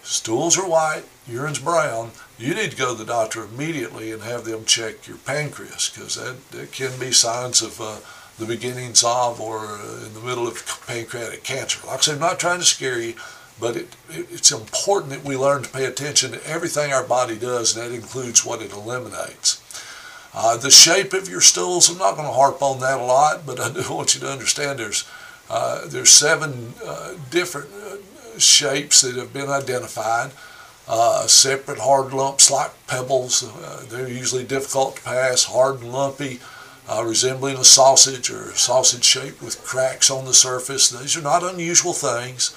stools 0.03 0.59
are 0.59 0.69
white, 0.69 1.05
urine's 1.27 1.59
brown, 1.59 2.11
you 2.43 2.55
need 2.55 2.73
to 2.73 2.77
go 2.77 2.93
to 2.93 2.99
the 2.99 3.11
doctor 3.11 3.45
immediately 3.45 4.11
and 4.11 4.23
have 4.23 4.45
them 4.45 4.65
check 4.65 5.07
your 5.07 5.19
pancreas 5.19 5.91
because 5.91 6.17
that, 6.17 6.51
that 6.51 6.73
can 6.73 6.99
be 6.99 7.13
signs 7.13 7.63
of 7.63 7.81
uh, 7.81 7.99
the 8.39 8.47
beginnings 8.47 9.05
of 9.05 9.41
or 9.41 9.61
uh, 9.61 10.05
in 10.07 10.15
the 10.15 10.21
middle 10.21 10.49
of 10.49 10.85
pancreatic 10.87 11.45
cancer. 11.45 11.87
Like 11.87 11.99
I 11.99 12.01
said, 12.01 12.15
I'm 12.15 12.21
not 12.21 12.41
trying 12.41 12.59
to 12.59 12.65
scare 12.65 13.01
you, 13.01 13.15
but 13.61 13.77
it, 13.77 13.97
it, 14.11 14.27
it's 14.31 14.51
important 14.51 15.13
that 15.13 15.25
we 15.25 15.37
learn 15.37 15.63
to 15.63 15.69
pay 15.69 15.85
attention 15.85 16.33
to 16.33 16.47
everything 16.47 16.93
our 16.93 17.05
body 17.05 17.39
does, 17.39 17.77
and 17.77 17.87
that 17.87 17.95
includes 17.95 18.45
what 18.45 18.61
it 18.61 18.73
eliminates. 18.73 19.63
Uh, 20.35 20.57
the 20.57 20.71
shape 20.71 21.13
of 21.13 21.29
your 21.29 21.43
stools, 21.43 21.91
I'm 21.91 21.99
not 21.99 22.17
going 22.17 22.27
to 22.27 22.35
harp 22.35 22.63
on 22.63 22.81
that 22.81 22.99
a 22.99 23.05
lot, 23.05 23.47
but 23.47 23.61
I 23.61 23.71
do 23.73 23.83
want 23.95 24.15
you 24.15 24.21
to 24.23 24.33
understand 24.33 24.81
there's, 24.81 25.09
uh, 25.49 25.87
there's 25.87 26.11
seven 26.11 26.75
uh, 26.85 27.15
different 27.31 27.69
uh, 27.73 28.39
shapes 28.39 29.03
that 29.03 29.15
have 29.15 29.33
been 29.33 29.51
identified 29.51 30.33
uh, 30.89 31.27
separate 31.27 31.79
hard 31.79 32.13
lumps 32.13 32.51
like 32.51 32.73
pebbles. 32.87 33.45
Uh, 33.45 33.85
they're 33.89 34.09
usually 34.09 34.45
difficult 34.45 34.97
to 34.97 35.03
pass, 35.03 35.45
hard 35.45 35.81
and 35.81 35.93
lumpy, 35.93 36.41
uh, 36.89 37.03
resembling 37.05 37.57
a 37.57 37.65
sausage 37.65 38.31
or 38.31 38.53
sausage 38.55 39.05
shaped 39.05 39.41
with 39.41 39.63
cracks 39.65 40.11
on 40.11 40.25
the 40.25 40.35
surface. 40.35 40.91
These 40.91 41.17
are 41.17 41.23
not 41.23 41.45
unusual 41.45 41.93
things. 41.93 42.57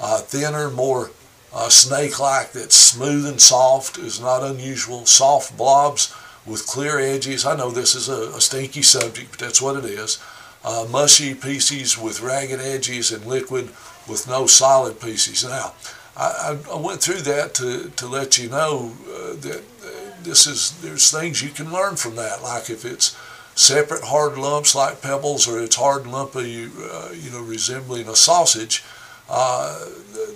Uh, 0.00 0.18
thinner, 0.18 0.68
more 0.68 1.10
uh, 1.54 1.68
snake-like 1.68 2.52
that's 2.52 2.74
smooth 2.74 3.26
and 3.26 3.40
soft 3.40 3.98
is 3.98 4.20
not 4.20 4.42
unusual. 4.42 5.06
Soft 5.06 5.56
blobs 5.56 6.14
with 6.46 6.66
clear 6.66 6.98
edges. 6.98 7.46
I 7.46 7.56
know 7.56 7.70
this 7.70 7.94
is 7.94 8.08
a, 8.08 8.36
a 8.36 8.40
stinky 8.40 8.82
subject, 8.82 9.30
but 9.30 9.40
that's 9.40 9.62
what 9.62 9.76
it 9.76 9.84
is. 9.84 10.22
Uh, 10.64 10.86
mushy 10.90 11.34
pieces 11.34 11.98
with 11.98 12.20
ragged 12.20 12.60
edges 12.60 13.10
and 13.10 13.24
liquid 13.26 13.70
with 14.08 14.26
no 14.28 14.46
solid 14.46 15.00
pieces. 15.00 15.44
Now, 15.44 15.74
I, 16.16 16.58
I, 16.70 16.76
went 16.76 17.00
through 17.00 17.22
that 17.22 17.54
to, 17.54 17.88
to 17.90 18.06
let 18.06 18.38
you 18.38 18.50
know 18.50 18.92
uh, 19.08 19.34
that 19.36 19.62
uh, 19.82 20.22
this 20.22 20.46
is 20.46 20.78
there's 20.82 21.10
things 21.10 21.42
you 21.42 21.50
can 21.50 21.72
learn 21.72 21.96
from 21.96 22.16
that. 22.16 22.42
Like 22.42 22.68
if 22.68 22.84
it's 22.84 23.16
separate 23.54 24.04
hard 24.04 24.36
lumps 24.36 24.74
like 24.74 25.00
pebbles 25.00 25.48
or 25.48 25.60
it's 25.60 25.76
hard 25.76 26.06
lumpy, 26.06 26.66
uh, 26.66 27.10
you 27.14 27.30
know, 27.30 27.42
resembling 27.42 28.08
a 28.08 28.16
sausage, 28.16 28.84
uh, 29.30 29.86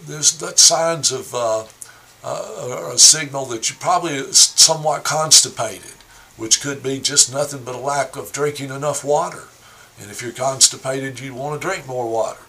there's 0.07 0.39
that 0.39 0.59
signs 0.59 1.13
of 1.13 1.35
uh, 1.35 1.65
uh, 2.25 2.91
a 2.93 2.99
signal 2.99 3.45
that 3.47 3.69
you're 3.69 3.79
probably 3.79 4.33
somewhat 4.33 5.05
constipated, 5.05 5.93
which 6.37 6.63
could 6.63 6.83
be 6.83 7.01
just 7.01 7.33
nothing 7.33 7.65
but 7.65 7.75
a 7.75 7.79
lack 7.79 8.17
of 8.17 8.33
drinking 8.33 8.71
enough 8.71 9.05
water. 9.05 9.45
And 10.01 10.11
if 10.11 10.23
you're 10.23 10.33
constipated, 10.33 11.21
you 11.21 11.35
want 11.35 11.61
to 11.61 11.67
drink 11.67 11.87
more 11.87 12.11
water. 12.11 12.41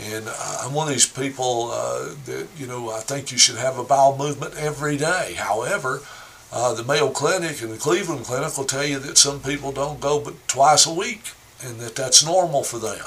And 0.00 0.28
I'm 0.28 0.74
one 0.74 0.86
of 0.86 0.92
these 0.92 1.08
people 1.08 1.70
uh, 1.72 2.14
that, 2.26 2.46
you 2.56 2.66
know, 2.66 2.90
I 2.90 3.00
think 3.00 3.32
you 3.32 3.38
should 3.38 3.56
have 3.56 3.78
a 3.78 3.84
bowel 3.84 4.16
movement 4.16 4.54
every 4.56 4.96
day. 4.96 5.34
However, 5.36 6.02
uh, 6.52 6.74
the 6.74 6.84
Mayo 6.84 7.10
Clinic 7.10 7.62
and 7.62 7.72
the 7.72 7.76
Cleveland 7.76 8.24
Clinic 8.24 8.56
will 8.56 8.64
tell 8.64 8.84
you 8.84 8.98
that 9.00 9.18
some 9.18 9.40
people 9.40 9.72
don't 9.72 10.00
go 10.00 10.20
but 10.20 10.46
twice 10.46 10.86
a 10.86 10.92
week 10.92 11.32
and 11.64 11.80
that 11.80 11.96
that's 11.96 12.24
normal 12.24 12.62
for 12.62 12.78
them. 12.78 13.04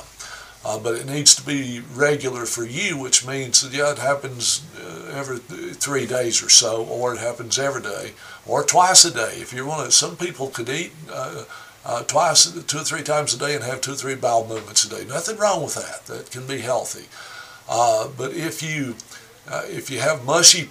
Uh, 0.63 0.77
but 0.77 0.93
it 0.95 1.07
needs 1.07 1.33
to 1.33 1.43
be 1.43 1.81
regular 1.95 2.45
for 2.45 2.63
you, 2.63 2.97
which 2.97 3.25
means 3.25 3.61
that, 3.61 3.75
yeah, 3.75 3.93
it 3.93 3.97
happens 3.97 4.63
uh, 4.79 5.11
every 5.15 5.37
three 5.37 6.05
days 6.05 6.43
or 6.43 6.49
so, 6.49 6.85
or 6.85 7.15
it 7.15 7.19
happens 7.19 7.57
every 7.57 7.81
day, 7.81 8.11
or 8.45 8.63
twice 8.63 9.03
a 9.03 9.11
day. 9.11 9.37
If 9.37 9.53
you 9.53 9.65
want 9.65 9.85
to, 9.85 9.91
some 9.91 10.15
people 10.15 10.49
could 10.49 10.69
eat 10.69 10.91
uh, 11.85 12.03
twice, 12.03 12.51
two 12.63 12.77
or 12.77 12.83
three 12.83 13.03
times 13.03 13.33
a 13.33 13.39
day 13.39 13.55
and 13.55 13.63
have 13.63 13.81
two 13.81 13.93
or 13.93 13.95
three 13.95 14.15
bowel 14.15 14.47
movements 14.47 14.83
a 14.85 14.89
day. 14.89 15.05
Nothing 15.05 15.37
wrong 15.37 15.63
with 15.63 15.75
that. 15.75 16.05
That 16.05 16.31
can 16.31 16.45
be 16.45 16.59
healthy. 16.59 17.07
Uh, 17.69 18.09
but 18.17 18.33
if 18.33 18.61
you, 18.61 18.95
uh, 19.49 19.63
if 19.65 19.89
you 19.89 19.99
have 19.99 20.25
mushy 20.25 20.69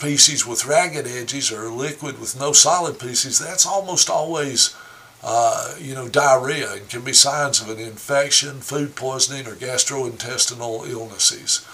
pieces 0.00 0.46
with 0.46 0.66
ragged 0.66 1.06
edges 1.06 1.52
or 1.52 1.68
liquid 1.68 2.20
with 2.20 2.38
no 2.38 2.52
solid 2.52 2.98
pieces, 2.98 3.38
that's 3.38 3.66
almost 3.66 4.10
always 4.10 4.74
uh, 5.22 5.74
you 5.78 5.94
know, 5.94 6.08
diarrhea 6.08 6.72
and 6.72 6.88
can 6.88 7.02
be 7.02 7.12
signs 7.12 7.60
of 7.60 7.68
an 7.68 7.78
infection, 7.78 8.60
food 8.60 8.96
poisoning, 8.96 9.46
or 9.46 9.54
gastrointestinal 9.54 10.88
illnesses. 10.88 11.66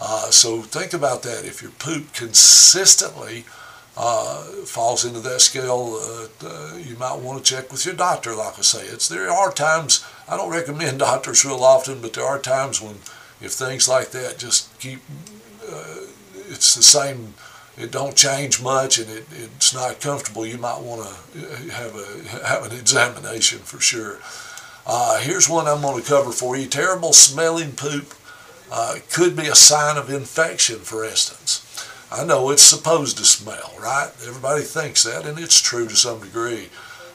Uh, 0.00 0.30
so 0.30 0.62
think 0.62 0.92
about 0.92 1.22
that. 1.22 1.44
If 1.44 1.62
your 1.62 1.72
poop 1.72 2.12
consistently 2.12 3.44
uh, 3.96 4.42
falls 4.64 5.04
into 5.04 5.20
that 5.20 5.40
scale, 5.40 5.98
uh, 6.00 6.46
uh, 6.46 6.76
you 6.76 6.96
might 6.96 7.18
want 7.18 7.44
to 7.44 7.54
check 7.54 7.70
with 7.70 7.84
your 7.84 7.94
doctor. 7.94 8.34
Like 8.34 8.58
I 8.58 8.62
say, 8.62 8.86
it's 8.86 9.08
there 9.08 9.30
are 9.30 9.52
times 9.52 10.04
I 10.28 10.36
don't 10.36 10.50
recommend 10.50 10.98
doctors 11.10 11.44
real 11.44 11.62
often, 11.62 12.00
but 12.00 12.14
there 12.14 12.24
are 12.24 12.38
times 12.38 12.80
when 12.80 12.96
if 13.40 13.52
things 13.52 13.88
like 13.88 14.10
that 14.12 14.38
just 14.38 14.78
keep, 14.78 15.00
it's 16.48 16.74
the 16.74 16.82
same 16.82 17.34
it 17.76 17.90
don't 17.90 18.16
change 18.16 18.62
much 18.62 18.98
and 18.98 19.08
it, 19.10 19.24
it's 19.32 19.72
not 19.74 20.00
comfortable, 20.00 20.46
you 20.46 20.58
might 20.58 20.80
want 20.80 21.02
to 21.02 21.72
have 21.72 21.94
a 21.96 22.46
have 22.46 22.64
an 22.70 22.78
examination 22.78 23.58
for 23.60 23.80
sure. 23.80 24.18
Uh, 24.86 25.20
here's 25.20 25.48
one 25.48 25.66
I'm 25.66 25.80
going 25.80 26.02
to 26.02 26.08
cover 26.08 26.32
for 26.32 26.56
you. 26.56 26.66
Terrible 26.66 27.12
smelling 27.12 27.72
poop 27.72 28.14
uh, 28.70 28.96
could 29.10 29.36
be 29.36 29.46
a 29.46 29.54
sign 29.54 29.96
of 29.96 30.10
infection, 30.10 30.78
for 30.80 31.04
instance. 31.04 31.60
I 32.12 32.24
know 32.24 32.50
it's 32.50 32.62
supposed 32.62 33.16
to 33.18 33.24
smell, 33.24 33.72
right? 33.80 34.10
Everybody 34.26 34.62
thinks 34.62 35.02
that, 35.04 35.26
and 35.26 35.38
it's 35.38 35.60
true 35.60 35.88
to 35.88 35.96
some 35.96 36.20
degree. 36.20 36.68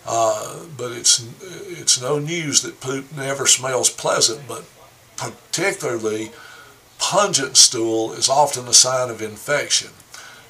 Uh, 0.06 0.64
but 0.78 0.92
it's 0.94 1.28
it's 1.42 2.02
no 2.02 2.18
news 2.18 2.62
that 2.62 2.82
poop 2.82 3.16
never 3.16 3.46
smells 3.46 3.90
pleasant, 3.90 4.48
but 4.48 4.64
particularly 5.18 6.32
pungent 6.98 7.58
stool 7.58 8.14
is 8.14 8.30
often 8.30 8.68
a 8.68 8.74
sign 8.74 9.10
of 9.10 9.22
infection 9.22 9.90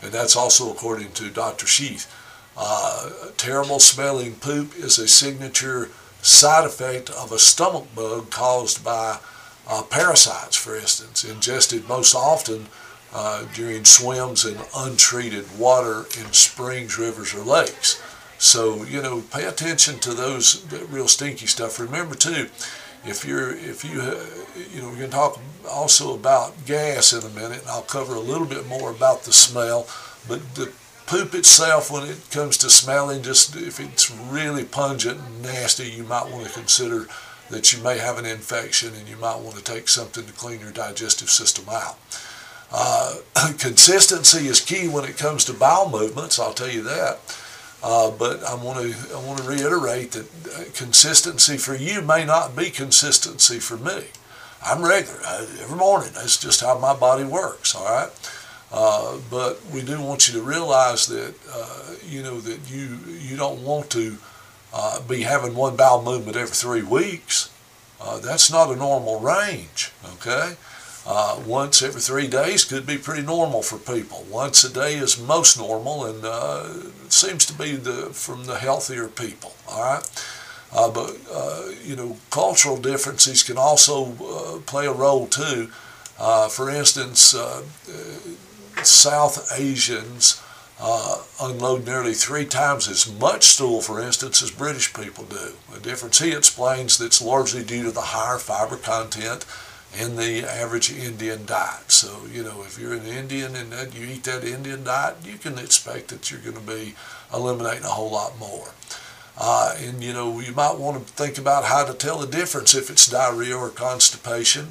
and 0.02 0.12
that's 0.12 0.36
also 0.36 0.72
according 0.72 1.12
to 1.14 1.30
Dr. 1.30 1.66
Sheth. 1.66 2.08
Uh, 2.56 3.10
terrible 3.38 3.80
smelling 3.80 4.36
poop 4.36 4.76
is 4.76 4.98
a 4.98 5.08
signature 5.08 5.90
side 6.22 6.66
effect 6.66 7.10
of 7.10 7.32
a 7.32 7.40
stomach 7.40 7.88
bug 7.96 8.30
caused 8.32 8.84
by 8.84 9.20
uh, 9.68 9.84
parasites, 9.84 10.56
for 10.56 10.76
instance, 10.76 11.24
ingested 11.24 11.88
most 11.88 12.16
often 12.16 12.68
uh, 13.18 13.46
during 13.56 13.84
swims 13.84 14.46
in 14.46 14.56
untreated 14.76 15.58
water 15.58 16.06
in 16.20 16.32
springs, 16.34 17.00
rivers, 17.00 17.34
or 17.34 17.42
lakes. 17.44 18.00
So, 18.38 18.84
you 18.84 19.02
know, 19.02 19.22
pay 19.22 19.46
attention 19.46 19.98
to 20.02 20.14
those 20.14 20.64
real 20.92 21.08
stinky 21.08 21.48
stuff. 21.48 21.80
Remember, 21.80 22.14
too, 22.14 22.50
if 23.06 23.26
you're, 23.26 23.58
if 23.58 23.84
you, 23.84 24.02
uh, 24.02 24.24
you 24.72 24.84
know, 24.84 24.90
we're 24.90 24.98
going 24.98 25.10
to 25.10 25.16
talk 25.16 25.40
also 25.68 26.14
about 26.14 26.68
gas 26.68 27.12
in 27.12 27.24
a 27.24 27.34
minute, 27.34 27.62
and 27.62 27.70
I'll 27.70 27.82
cover 27.82 28.14
a 28.14 28.20
little 28.20 28.46
bit 28.46 28.68
more 28.68 28.92
about 28.92 29.24
the 29.24 29.34
smell. 29.34 29.88
But 30.28 30.54
the 30.54 30.72
poop 31.08 31.34
itself, 31.34 31.90
when 31.90 32.08
it 32.08 32.28
comes 32.30 32.56
to 32.58 32.70
smelling, 32.70 33.24
just 33.24 33.56
if 33.56 33.80
it's 33.80 34.12
really 34.12 34.64
pungent 34.64 35.20
and 35.20 35.42
nasty, 35.42 35.90
you 35.90 36.04
might 36.04 36.32
want 36.32 36.46
to 36.46 36.54
consider 36.54 37.08
that 37.50 37.74
you 37.74 37.82
may 37.82 37.98
have 37.98 38.20
an 38.20 38.26
infection 38.26 38.94
and 38.94 39.08
you 39.08 39.18
might 39.18 39.40
want 39.40 39.58
to 39.58 39.64
take 39.64 39.88
something 39.88 40.26
to 40.26 40.34
clean 40.34 40.60
your 40.60 40.72
digestive 40.72 41.32
system 41.32 41.66
out. 41.72 41.98
Uh, 42.72 43.18
consistency 43.58 44.48
is 44.48 44.60
key 44.60 44.88
when 44.88 45.06
it 45.06 45.18
comes 45.18 45.46
to 45.46 45.54
bowel 45.54 45.90
movements, 45.90 46.40
I'll 46.40 46.54
tell 46.54 46.70
you 46.70 46.84
that. 46.84 47.20
Uh, 47.84 48.12
but 48.12 48.44
I 48.44 48.56
want 48.56 48.80
to 48.80 49.16
I 49.16 49.24
want 49.24 49.40
to 49.40 49.48
reiterate 49.48 50.12
that 50.14 50.26
uh, 50.48 50.64
consistency 50.74 51.58
for 51.58 51.76
you 51.76 52.02
may 52.02 52.26
not 52.26 52.56
be 52.56 52.72
consistency 52.72 53.60
for 53.60 53.78
me. 53.78 54.06
I'm 54.66 54.84
regular 54.84 55.20
I, 55.24 55.48
every 55.62 55.78
morning. 55.78 56.10
That's 56.16 56.38
just 56.38 56.62
how 56.62 56.80
my 56.80 56.96
body 56.96 57.24
works. 57.24 57.76
All 57.76 57.86
right. 57.86 58.10
Uh, 58.72 59.20
but 59.30 59.64
we 59.72 59.84
do 59.84 60.02
want 60.02 60.28
you 60.28 60.34
to 60.34 60.42
realize 60.42 61.06
that 61.08 61.36
uh, 61.54 61.96
you 62.04 62.24
know 62.24 62.42
that 62.42 62.70
you 62.70 62.98
you 63.08 63.38
don't 63.38 63.64
want 63.64 63.92
to 63.92 64.18
uh, 64.74 65.00
be 65.04 65.22
having 65.22 65.54
one 65.56 65.76
bowel 65.76 66.04
movement 66.04 66.36
every 66.36 66.56
three 66.56 66.84
weeks. 66.84 67.54
That's 68.24 68.52
not 68.52 68.72
a 68.72 68.76
normal 68.76 69.20
range. 69.20 69.92
Okay. 70.16 70.56
Uh, 71.10 71.40
once 71.48 71.82
every 71.82 72.02
three 72.02 72.28
days 72.28 72.66
could 72.66 72.86
be 72.86 72.98
pretty 72.98 73.22
normal 73.22 73.62
for 73.62 73.78
people. 73.78 74.26
Once 74.30 74.66
a 74.66 74.74
day 74.74 74.96
is 74.96 75.18
most 75.18 75.58
normal, 75.58 76.04
and 76.04 76.26
uh, 76.26 76.68
seems 77.08 77.46
to 77.46 77.54
be 77.54 77.78
the 77.78 78.10
from 78.12 78.44
the 78.44 78.58
healthier 78.58 79.08
people. 79.08 79.56
All 79.70 79.82
right, 79.82 80.26
uh, 80.74 80.92
but 80.92 81.18
uh, 81.34 81.70
you 81.82 81.96
know, 81.96 82.18
cultural 82.30 82.76
differences 82.76 83.42
can 83.42 83.58
also 83.58 84.12
uh, 84.22 84.60
play 84.66 84.86
a 84.86 84.92
role 84.92 85.28
too. 85.28 85.70
Uh, 86.20 86.50
for 86.50 86.70
instance, 86.70 87.34
South 88.84 89.50
Asians 89.58 90.44
unload 91.40 91.86
nearly 91.86 92.16
three 92.16 92.46
times 92.46 92.90
as 92.90 93.10
much 93.18 93.46
stool, 93.46 93.82
for 93.82 94.02
instance, 94.02 94.44
as 94.44 94.52
British 94.52 94.94
people 94.94 95.24
do. 95.24 95.54
The 95.72 95.80
difference 95.80 96.20
he 96.20 96.34
explains 96.34 96.98
that's 96.98 97.22
largely 97.22 97.64
due 97.64 97.84
to 97.84 97.92
the 97.92 98.02
higher 98.02 98.40
fiber 98.40 98.76
content 98.76 99.46
in 99.96 100.16
the 100.16 100.44
average 100.44 100.92
Indian 100.92 101.46
diet. 101.46 101.92
So, 101.92 102.26
you 102.32 102.44
know, 102.44 102.62
if 102.62 102.78
you're 102.80 102.94
an 102.94 103.06
Indian 103.06 103.56
and 103.56 103.72
you 103.94 104.06
eat 104.08 104.24
that 104.26 104.44
Indian 104.44 104.84
diet, 104.84 105.18
you 105.24 105.38
can 105.38 105.58
expect 105.58 106.10
that 106.10 106.30
you're 106.30 106.42
going 106.42 106.56
to 106.56 106.62
be 106.62 106.96
eliminating 107.34 107.84
a 107.84 107.90
whole 107.90 108.12
lot 108.12 108.38
more. 108.38 108.70
Uh, 109.40 109.76
and, 109.80 110.04
you 110.04 110.14
know, 110.14 110.40
you 110.40 110.52
might 110.52 110.78
want 110.78 111.06
to 111.06 111.14
think 111.14 111.38
about 111.38 111.66
how 111.66 111.86
to 111.86 111.94
tell 111.94 112.18
the 112.18 112.28
difference 112.28 112.74
if 112.76 112.90
it's 112.90 113.08
diarrhea 113.08 113.56
or 113.56 113.70
constipation. 113.70 114.68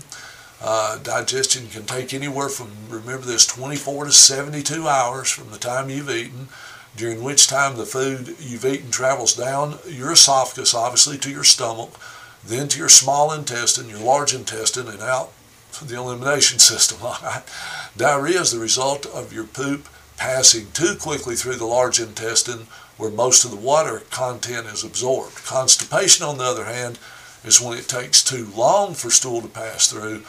Uh, 0.61 0.99
digestion 0.99 1.69
can 1.69 1.85
take 1.85 2.13
anywhere 2.13 2.49
from, 2.49 2.71
remember 2.89 3.27
this, 3.27 3.47
24 3.47 4.07
to 4.07 4.13
72 4.13 4.89
hours 4.89 5.31
from 5.31 5.51
the 5.51 5.59
time 5.59 5.89
you've 5.89 6.11
eaten, 6.11 6.49
during 6.97 7.23
which 7.23 7.47
time 7.47 7.77
the 7.77 7.85
food 7.85 8.37
you've 8.41 8.65
eaten 8.65 8.91
travels 8.91 9.35
down 9.35 9.79
your 9.87 10.13
esophagus, 10.13 10.75
obviously, 10.75 11.19
to 11.19 11.31
your 11.31 11.45
stomach 11.45 11.95
then 12.47 12.69
to 12.69 12.79
your 12.79 12.89
small 12.89 13.33
intestine, 13.33 13.89
your 13.89 14.01
large 14.01 14.35
intestine, 14.35 14.89
and 14.89 15.03
out 15.03 15.33
the 15.85 15.97
elimination 15.97 16.59
system. 16.71 16.99
Diarrhea 17.97 18.41
is 18.41 18.53
the 18.53 18.59
result 18.59 19.07
of 19.07 19.33
your 19.33 19.45
poop 19.45 19.89
passing 20.17 20.71
too 20.73 20.97
quickly 20.99 21.35
through 21.35 21.57
the 21.57 21.67
large 21.67 22.01
intestine 22.01 22.67
where 22.97 23.11
most 23.11 23.45
of 23.45 23.51
the 23.51 23.57
water 23.57 24.03
content 24.11 24.67
is 24.67 24.83
absorbed. 24.83 25.45
Constipation, 25.45 26.25
on 26.25 26.39
the 26.39 26.45
other 26.45 26.65
hand, 26.65 26.99
is 27.45 27.61
when 27.61 27.77
it 27.77 27.89
takes 27.89 28.25
too 28.25 28.49
long 28.57 28.95
for 28.95 29.11
stool 29.11 29.43
to 29.43 29.49
pass 29.49 29.91
through. 29.91 30.23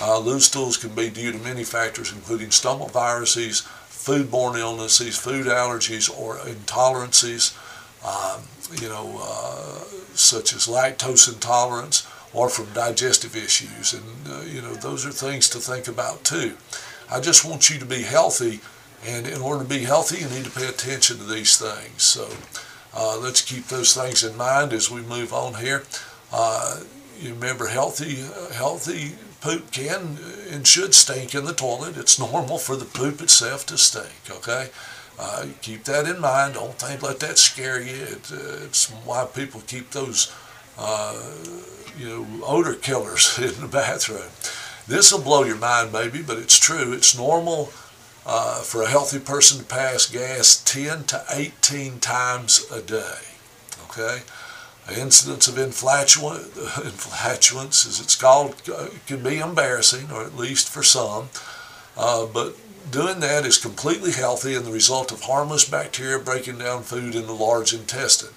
Uh, 0.00 0.18
loose 0.18 0.46
stools 0.46 0.76
can 0.76 0.94
be 0.94 1.10
due 1.10 1.30
to 1.30 1.38
many 1.38 1.62
factors, 1.62 2.12
including 2.12 2.50
stomach 2.50 2.90
viruses, 2.90 3.60
foodborne 3.88 4.58
illnesses, 4.58 5.16
food 5.16 5.46
allergies, 5.46 6.10
or 6.18 6.36
intolerances. 6.38 7.54
Um, 8.04 8.42
you 8.80 8.88
know, 8.88 9.20
uh, 9.20 9.84
such 10.14 10.54
as 10.54 10.66
lactose 10.66 11.32
intolerance 11.32 12.06
or 12.32 12.48
from 12.48 12.66
digestive 12.72 13.36
issues. 13.36 13.92
And, 13.92 14.04
uh, 14.28 14.40
you 14.42 14.60
know, 14.60 14.74
those 14.74 15.06
are 15.06 15.10
things 15.10 15.48
to 15.50 15.58
think 15.58 15.88
about 15.88 16.24
too. 16.24 16.56
I 17.10 17.20
just 17.20 17.44
want 17.44 17.70
you 17.70 17.78
to 17.78 17.86
be 17.86 18.02
healthy, 18.02 18.60
and 19.06 19.26
in 19.26 19.40
order 19.40 19.62
to 19.62 19.68
be 19.68 19.84
healthy, 19.84 20.22
you 20.22 20.28
need 20.28 20.44
to 20.44 20.50
pay 20.50 20.66
attention 20.66 21.18
to 21.18 21.24
these 21.24 21.56
things. 21.58 22.02
So 22.02 22.28
uh, 22.94 23.18
let's 23.20 23.42
keep 23.42 23.66
those 23.66 23.94
things 23.94 24.24
in 24.24 24.36
mind 24.36 24.72
as 24.72 24.90
we 24.90 25.02
move 25.02 25.32
on 25.32 25.54
here. 25.54 25.84
Uh, 26.32 26.80
you 27.20 27.34
remember, 27.34 27.68
healthy, 27.68 28.24
healthy 28.54 29.12
poop 29.40 29.70
can 29.70 30.18
and 30.50 30.66
should 30.66 30.94
stink 30.94 31.34
in 31.34 31.44
the 31.44 31.52
toilet. 31.52 31.98
It's 31.98 32.18
normal 32.18 32.58
for 32.58 32.76
the 32.76 32.86
poop 32.86 33.20
itself 33.20 33.66
to 33.66 33.76
stink, 33.76 34.30
okay? 34.30 34.70
Uh, 35.18 35.46
keep 35.62 35.84
that 35.84 36.06
in 36.06 36.20
mind. 36.20 36.54
Don't 36.54 36.74
think 36.74 37.02
let 37.02 37.20
that 37.20 37.38
scare 37.38 37.80
you. 37.80 37.94
It, 37.94 38.32
uh, 38.32 38.64
it's 38.64 38.90
why 38.90 39.26
people 39.26 39.62
keep 39.66 39.90
those 39.90 40.34
uh, 40.78 41.20
you 41.96 42.08
know, 42.08 42.44
odor 42.44 42.74
killers 42.74 43.38
in 43.38 43.60
the 43.60 43.68
bathroom. 43.68 44.30
This 44.86 45.12
will 45.12 45.22
blow 45.22 45.44
your 45.44 45.56
mind, 45.56 45.92
maybe, 45.92 46.22
but 46.22 46.38
it's 46.38 46.58
true. 46.58 46.92
It's 46.92 47.16
normal 47.16 47.72
uh, 48.26 48.62
for 48.62 48.82
a 48.82 48.88
healthy 48.88 49.20
person 49.20 49.60
to 49.60 49.64
pass 49.64 50.06
gas 50.06 50.62
10 50.64 51.04
to 51.04 51.24
18 51.30 52.00
times 52.00 52.70
a 52.70 52.82
day. 52.82 53.18
Okay? 53.84 54.22
incidence 54.92 55.48
of 55.48 55.54
inflatulence, 55.54 57.86
as 57.88 58.00
it's 58.00 58.16
called, 58.16 58.54
uh, 58.68 58.88
can 59.06 59.22
be 59.22 59.38
embarrassing, 59.38 60.10
or 60.10 60.22
at 60.22 60.36
least 60.36 60.68
for 60.68 60.82
some. 60.82 61.30
Uh, 61.96 62.26
but 62.26 62.54
doing 62.90 63.20
that 63.20 63.46
is 63.46 63.58
completely 63.58 64.12
healthy 64.12 64.54
and 64.54 64.64
the 64.64 64.72
result 64.72 65.12
of 65.12 65.22
harmless 65.22 65.68
bacteria 65.68 66.18
breaking 66.18 66.58
down 66.58 66.82
food 66.82 67.14
in 67.14 67.26
the 67.26 67.32
large 67.32 67.72
intestine. 67.72 68.34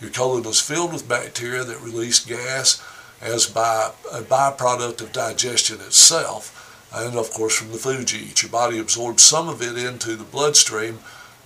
Your 0.00 0.10
colon 0.10 0.44
is 0.46 0.60
filled 0.60 0.92
with 0.92 1.08
bacteria 1.08 1.64
that 1.64 1.80
release 1.80 2.24
gas 2.24 2.82
as 3.22 3.46
by 3.46 3.92
a 4.12 4.20
byproduct 4.20 5.00
of 5.00 5.12
digestion 5.12 5.80
itself, 5.80 6.90
and 6.92 7.16
of 7.16 7.30
course 7.30 7.56
from 7.56 7.72
the 7.72 7.78
food 7.78 8.12
you 8.12 8.20
eat. 8.20 8.42
Your 8.42 8.50
body 8.50 8.78
absorbs 8.78 9.22
some 9.22 9.48
of 9.48 9.62
it 9.62 9.78
into 9.78 10.16
the 10.16 10.24
bloodstream, 10.24 10.98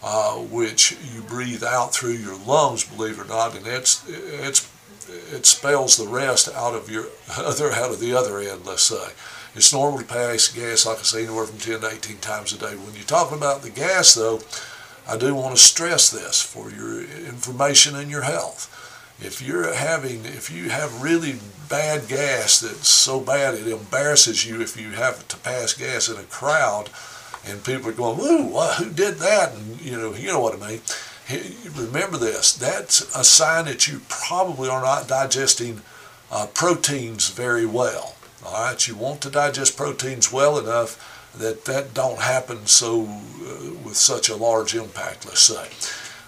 uh, 0.02 0.35
which 0.35 0.97
you 1.14 1.21
breathe 1.23 1.62
out 1.62 1.95
through 1.95 2.12
your 2.12 2.38
lungs, 2.38 2.85
believe 2.85 3.19
it 3.19 3.23
or 3.23 3.28
not, 3.28 3.57
and 3.57 3.67
it's 3.67 4.02
it's 4.09 4.69
it 5.33 5.47
spells 5.47 5.97
the 5.97 6.09
rest 6.09 6.49
out 6.55 6.75
of 6.75 6.90
your 6.90 7.07
other 7.37 7.73
out 7.73 7.90
of 7.90 8.00
the 8.00 8.14
other 8.14 8.38
end. 8.40 8.67
Let's 8.67 8.83
say 8.83 9.12
it's 9.59 9.73
normal 9.73 9.99
to 9.99 10.05
pass 10.05 10.47
gas, 10.47 10.87
like 10.87 11.00
I 11.00 11.03
say, 11.03 11.25
anywhere 11.25 11.45
from 11.45 11.59
10 11.59 11.81
to 11.81 11.91
18 11.91 12.19
times 12.19 12.53
a 12.53 12.59
day. 12.59 12.77
When 12.77 12.95
you're 12.95 13.03
talking 13.03 13.37
about 13.37 13.62
the 13.62 13.71
gas, 13.71 14.15
though, 14.15 14.38
I 15.09 15.17
do 15.17 15.35
want 15.35 15.57
to 15.57 15.61
stress 15.61 16.11
this 16.11 16.41
for 16.41 16.71
your 16.71 17.00
information 17.27 17.97
and 17.97 18.09
your 18.09 18.23
health. 18.23 18.73
If 19.21 19.43
you're 19.43 19.75
having 19.75 20.25
if 20.25 20.49
you 20.49 20.69
have 20.69 21.03
really 21.03 21.41
bad 21.69 22.07
gas 22.07 22.61
that's 22.61 22.87
so 22.87 23.19
bad 23.19 23.55
it 23.55 23.67
embarrasses 23.67 24.47
you 24.47 24.61
if 24.61 24.81
you 24.81 24.91
have 24.91 25.27
to 25.27 25.37
pass 25.38 25.73
gas 25.73 26.09
in 26.09 26.17
a 26.17 26.23
crowd 26.23 26.88
and 27.45 27.65
people 27.65 27.91
are 27.91 27.93
going 27.93 28.21
ooh 28.21 28.61
who 28.79 28.91
did 28.91 29.17
that? 29.17 29.55
And 29.55 29.81
you 29.81 29.99
know 29.99 30.15
you 30.15 30.29
know 30.29 30.41
what 30.41 30.62
i 30.62 30.69
mean. 30.69 30.81
Remember 31.75 32.17
this 32.17 32.55
that's 32.55 33.00
a 33.17 33.25
sign 33.25 33.65
that 33.65 33.88
you 33.88 34.03
probably 34.09 34.69
are 34.69 34.83
not 34.83 35.09
digesting 35.09 35.81
uh, 36.31 36.47
proteins 36.55 37.31
very 37.31 37.67
well 37.67 38.15
all 38.45 38.52
right 38.52 38.87
you 38.88 38.95
want 38.95 39.21
to 39.21 39.30
digest 39.30 39.76
proteins 39.76 40.33
well 40.33 40.59
enough 40.59 41.14
that 41.37 41.64
that 41.64 41.95
don't 41.95 42.21
happen 42.21 42.66
so 42.66 43.02
uh, 43.02 43.75
with 43.85 43.97
such 43.97 44.28
a 44.28 44.37
large 44.37 44.75
impact 44.75 45.26
let's 45.26 45.40
say 45.40 45.68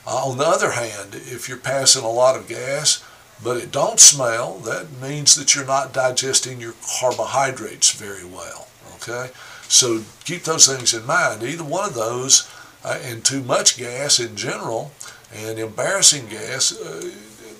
uh, 0.06 0.26
on 0.26 0.38
the 0.38 0.46
other 0.46 0.72
hand, 0.72 1.14
if 1.14 1.48
you're 1.48 1.58
passing 1.58 2.02
a 2.02 2.10
lot 2.10 2.36
of 2.36 2.48
gas, 2.48 3.04
but 3.42 3.56
it 3.56 3.70
don't 3.70 4.00
smell, 4.00 4.58
that 4.58 4.90
means 5.00 5.34
that 5.34 5.54
you're 5.54 5.64
not 5.64 5.92
digesting 5.92 6.60
your 6.60 6.74
carbohydrates 7.00 7.92
very 7.92 8.24
well. 8.24 8.68
Okay, 8.96 9.30
so 9.62 10.02
keep 10.24 10.44
those 10.44 10.66
things 10.66 10.92
in 10.92 11.06
mind. 11.06 11.42
Either 11.42 11.64
one 11.64 11.88
of 11.88 11.94
those, 11.94 12.50
uh, 12.84 12.98
and 13.02 13.24
too 13.24 13.42
much 13.42 13.78
gas 13.78 14.18
in 14.18 14.36
general, 14.36 14.90
and 15.32 15.58
embarrassing 15.58 16.26
gas, 16.26 16.78
uh, 16.78 17.10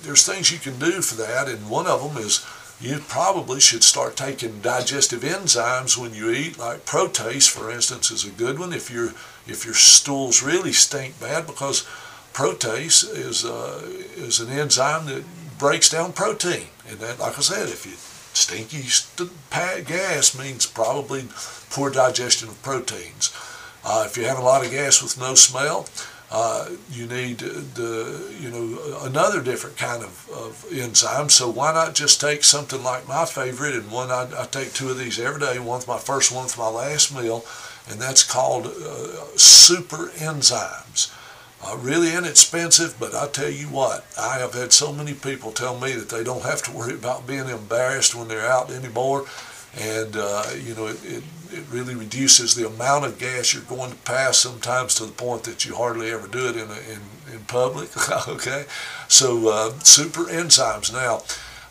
there's 0.02 0.26
things 0.26 0.50
you 0.50 0.58
can 0.58 0.78
do 0.78 1.02
for 1.02 1.14
that, 1.16 1.48
and 1.48 1.70
one 1.70 1.86
of 1.86 2.02
them 2.02 2.22
is 2.22 2.44
you 2.80 2.98
probably 3.08 3.60
should 3.60 3.84
start 3.84 4.16
taking 4.16 4.60
digestive 4.60 5.20
enzymes 5.20 5.98
when 5.98 6.14
you 6.14 6.30
eat, 6.30 6.58
like 6.58 6.86
protease, 6.86 7.48
for 7.48 7.70
instance, 7.70 8.10
is 8.10 8.24
a 8.24 8.30
good 8.30 8.58
one 8.58 8.72
if 8.72 8.90
your 8.90 9.12
if 9.46 9.64
your 9.64 9.74
stools 9.74 10.42
really 10.42 10.72
stink 10.72 11.20
bad 11.20 11.46
because 11.46 11.86
protease 12.32 13.04
is 13.16 13.44
uh, 13.44 13.82
is 14.16 14.40
an 14.40 14.50
enzyme 14.50 15.06
that 15.06 15.24
breaks 15.58 15.90
down 15.90 16.12
protein, 16.12 16.68
and 16.88 16.98
that, 17.00 17.18
like 17.18 17.36
I 17.36 17.42
said, 17.42 17.68
if 17.68 17.84
you 17.84 17.92
stinky 18.32 18.82
st- 18.82 19.30
gas 19.50 20.38
means 20.38 20.64
probably 20.64 21.24
poor 21.70 21.90
digestion 21.90 22.48
of 22.48 22.62
proteins. 22.62 23.34
Uh, 23.84 24.04
if 24.06 24.16
you 24.16 24.24
have 24.24 24.38
a 24.38 24.42
lot 24.42 24.64
of 24.64 24.70
gas 24.70 25.02
with 25.02 25.18
no 25.18 25.34
smell, 25.34 25.86
uh, 26.30 26.70
you 26.90 27.06
need 27.06 27.38
the 27.38 28.34
you 28.40 28.50
know 28.50 28.98
another 29.02 29.42
different 29.42 29.76
kind 29.76 30.02
of, 30.02 30.30
of 30.30 30.64
enzyme. 30.72 31.28
So 31.28 31.50
why 31.50 31.72
not 31.72 31.94
just 31.94 32.20
take 32.20 32.44
something 32.44 32.82
like 32.84 33.08
my 33.08 33.24
favorite, 33.24 33.74
and 33.74 33.90
one 33.90 34.10
I, 34.10 34.28
I 34.38 34.46
take 34.46 34.72
two 34.72 34.90
of 34.90 34.98
these 34.98 35.18
every 35.18 35.40
day. 35.40 35.58
One's 35.58 35.88
my 35.88 35.98
first, 35.98 36.32
one's 36.32 36.56
my 36.56 36.68
last 36.68 37.14
meal, 37.14 37.44
and 37.88 38.00
that's 38.00 38.22
called 38.22 38.66
uh, 38.66 39.26
super 39.36 40.08
enzymes. 40.16 41.12
Uh, 41.62 41.76
really 41.76 42.14
inexpensive, 42.16 42.96
but 42.98 43.14
I 43.14 43.28
tell 43.28 43.50
you 43.50 43.66
what, 43.66 44.06
I 44.18 44.38
have 44.38 44.54
had 44.54 44.72
so 44.72 44.94
many 44.94 45.12
people 45.12 45.52
tell 45.52 45.78
me 45.78 45.92
that 45.92 46.08
they 46.08 46.24
don't 46.24 46.42
have 46.42 46.62
to 46.62 46.72
worry 46.72 46.94
about 46.94 47.26
being 47.26 47.50
embarrassed 47.50 48.14
when 48.14 48.28
they're 48.28 48.50
out 48.50 48.70
anymore. 48.70 49.26
And, 49.78 50.16
uh, 50.16 50.44
you 50.62 50.74
know, 50.74 50.86
it, 50.86 51.04
it, 51.04 51.22
it, 51.52 51.64
really 51.70 51.94
reduces 51.94 52.54
the 52.54 52.66
amount 52.66 53.04
of 53.04 53.18
gas 53.18 53.54
you're 53.54 53.62
going 53.62 53.90
to 53.90 53.96
pass 53.98 54.36
sometimes 54.38 54.96
to 54.96 55.06
the 55.06 55.12
point 55.12 55.44
that 55.44 55.64
you 55.64 55.76
hardly 55.76 56.10
ever 56.10 56.26
do 56.26 56.48
it 56.48 56.56
in, 56.56 56.68
in, 56.70 57.34
in 57.34 57.44
public. 57.46 57.88
okay? 58.28 58.64
So, 59.06 59.48
uh, 59.48 59.70
super 59.84 60.24
enzymes. 60.24 60.92
Now, 60.92 61.22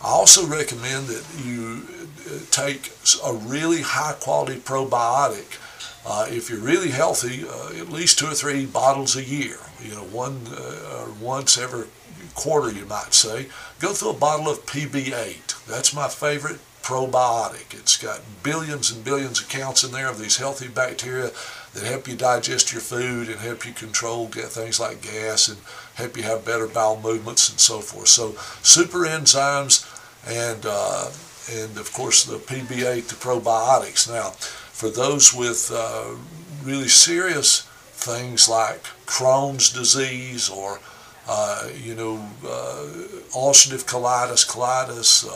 I 0.02 0.12
also 0.12 0.48
recommend 0.48 1.08
that 1.08 1.26
you 1.44 1.84
uh, 2.26 2.40
take 2.52 2.94
a 3.26 3.34
really 3.34 3.82
high 3.82 4.14
quality 4.14 4.60
probiotic 4.60 5.60
uh, 6.06 6.26
if 6.30 6.50
you're 6.50 6.60
really 6.60 6.92
healthy, 6.92 7.46
uh, 7.48 7.82
at 7.82 7.90
least 7.90 8.20
two 8.20 8.28
or 8.28 8.34
three 8.34 8.66
bottles 8.66 9.18
a 9.18 9.24
year. 9.24 9.58
You 9.84 9.92
know, 9.92 10.04
one 10.04 10.48
uh, 10.48 11.08
once 11.20 11.58
every 11.58 11.88
quarter, 12.34 12.72
you 12.72 12.86
might 12.86 13.14
say. 13.14 13.48
Go 13.80 13.94
through 13.94 14.12
a 14.12 14.14
bottle 14.14 14.50
of 14.50 14.66
PB8. 14.66 15.66
That's 15.66 15.94
my 15.94 16.08
favorite 16.08 16.60
probiotic. 16.82 17.74
It's 17.74 17.98
got 17.98 18.22
billions 18.44 18.92
and 18.92 19.04
billions 19.04 19.42
of 19.42 19.50
counts 19.50 19.84
in 19.84 19.92
there 19.92 20.10
of 20.10 20.20
these 20.20 20.38
healthy 20.38 20.68
bacteria 20.68 21.32
that 21.74 21.84
help 21.84 22.08
you 22.08 22.16
digest 22.16 22.72
your 22.72 22.82
food 22.82 23.30
and 23.30 23.40
help 23.40 23.66
you 23.66 23.74
control 23.74 24.28
get 24.28 24.46
things 24.46 24.80
like 24.80 25.02
gas 25.02 25.48
and 25.48 25.58
help 25.96 26.18
you 26.18 26.24
have 26.24 26.46
better 26.46 26.68
bowel 26.68 27.00
movements 27.00 27.50
and 27.50 27.60
so 27.60 27.80
forth. 27.80 28.08
So 28.08 28.32
super 28.64 29.00
enzymes 29.00 29.86
and 30.28 30.66
uh, 30.68 31.12
and 31.52 31.78
of 31.78 31.92
course 31.94 32.24
the 32.26 32.38
PB8, 32.38 33.08
the 33.08 33.16
probiotics. 33.16 34.10
Now 34.10 34.32
for 34.32 34.90
those 34.90 35.34
with 35.34 35.72
uh, 35.74 36.16
really 36.64 36.88
serious 36.88 37.62
things 37.92 38.48
like 38.48 38.84
Crohn's 39.06 39.72
disease 39.72 40.50
or 40.50 40.80
uh, 41.28 41.70
you 41.76 41.94
know 41.94 42.16
uh, 42.44 42.88
ulcerative 43.36 43.86
colitis, 43.86 44.48
colitis. 44.48 45.28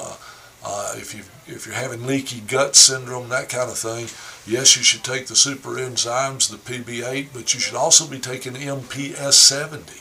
Uh, 0.66 0.94
if 0.96 1.14
you 1.14 1.24
if 1.46 1.66
you're 1.66 1.76
having 1.76 2.08
leaky 2.08 2.40
gut 2.40 2.76
syndrome, 2.76 3.30
that 3.30 3.50
kind 3.50 3.70
of 3.70 3.78
thing, 3.78 4.08
yes, 4.48 4.78
you 4.78 4.84
should 4.84 5.04
take 5.04 5.28
the 5.28 5.36
super 5.36 5.72
enzymes, 5.72 6.50
the 6.50 6.58
PB8, 6.58 7.30
but 7.34 7.54
you 7.54 7.60
should 7.60 7.76
also 7.76 8.08
be 8.08 8.18
taking 8.18 8.54
MPS 8.54 9.34
70, 9.34 9.92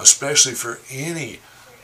especially 0.00 0.54
for 0.54 0.80
any 0.90 1.38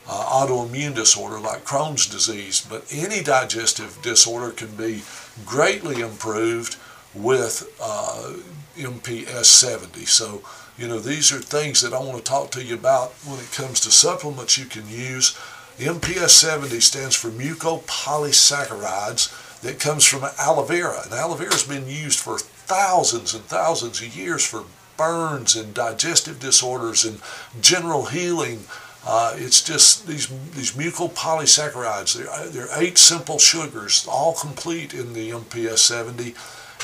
uh, 0.09 0.47
autoimmune 0.47 0.95
disorder 0.95 1.39
like 1.39 1.65
Crohn's 1.65 2.07
disease. 2.07 2.67
But 2.69 2.87
any 2.93 3.23
digestive 3.23 4.01
disorder 4.03 4.51
can 4.51 4.75
be 4.75 5.03
greatly 5.47 6.01
improved 6.01 6.77
with 7.15 7.73
uh, 7.81 8.35
MPS 8.77 9.45
70. 9.45 10.05
So, 10.07 10.43
you 10.77 10.89
know, 10.89 10.99
these 10.99 11.33
are 11.33 11.39
things 11.39 11.81
that 11.83 11.93
I 11.93 12.01
want 12.01 12.19
to 12.19 12.25
talk 12.25 12.51
to 12.53 12.65
you 12.65 12.75
about 12.75 13.13
when 13.25 13.39
it 13.39 13.53
comes 13.53 13.81
to 13.81 13.91
supplements 13.91 14.59
you 14.59 14.67
can 14.67 14.89
use. 14.89 15.39
MPS 15.79 16.31
70 16.31 16.81
stands 16.81 17.17
for 17.17 17.31
mucopolysaccharides 17.31 19.61
that 19.63 19.81
comes 19.81 20.05
from 20.05 20.25
aloe 20.39 20.65
vera. 20.65 21.01
And 21.05 21.13
aloe 21.13 21.35
vera 21.35 21.53
has 21.53 21.65
been 21.65 21.89
used 21.89 22.21
for 22.21 22.39
thousands 22.39 23.35
and 23.35 23.43
thousands 23.45 24.01
of 24.01 24.17
years 24.17 24.47
for 24.47 24.65
burns 24.97 25.57
and 25.57 25.75
digestive 25.75 26.39
disorders 26.39 27.05
and 27.05 27.21
general 27.61 28.07
healing. 28.07 28.61
Uh, 29.07 29.35
it's 29.37 29.63
just 29.63 30.07
these 30.07 30.29
these 30.53 30.73
mucopolysaccharides. 30.73 32.15
They're, 32.15 32.49
they're 32.49 32.81
eight 32.81 32.97
simple 32.97 33.39
sugars, 33.39 34.07
all 34.09 34.33
complete 34.35 34.95
in 34.95 35.13
the 35.13 35.31
MPS 35.31 35.79
70 35.79 36.35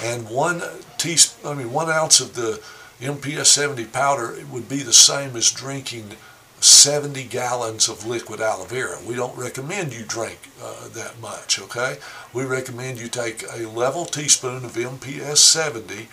and 0.02 0.28
one 0.28 0.62
teaspoon, 0.98 1.50
I 1.50 1.54
mean 1.54 1.72
one 1.72 1.90
ounce 1.90 2.20
of 2.20 2.34
the 2.34 2.60
MPS 3.00 3.46
70 3.46 3.86
powder 3.86 4.36
would 4.50 4.68
be 4.68 4.82
the 4.82 4.92
same 4.92 5.36
as 5.36 5.50
drinking 5.50 6.16
70 6.60 7.24
gallons 7.24 7.88
of 7.88 8.06
liquid 8.06 8.40
aloe 8.40 8.64
vera. 8.64 8.98
We 9.06 9.14
don't 9.14 9.36
recommend 9.36 9.94
you 9.94 10.04
drink 10.04 10.38
uh, 10.62 10.88
that 10.88 11.18
much, 11.20 11.58
okay? 11.58 11.96
We 12.34 12.44
recommend 12.44 13.00
you 13.00 13.08
take 13.08 13.44
a 13.50 13.66
level 13.66 14.04
teaspoon 14.04 14.64
of 14.64 14.72
MPS 14.72 15.38
70, 15.38 16.08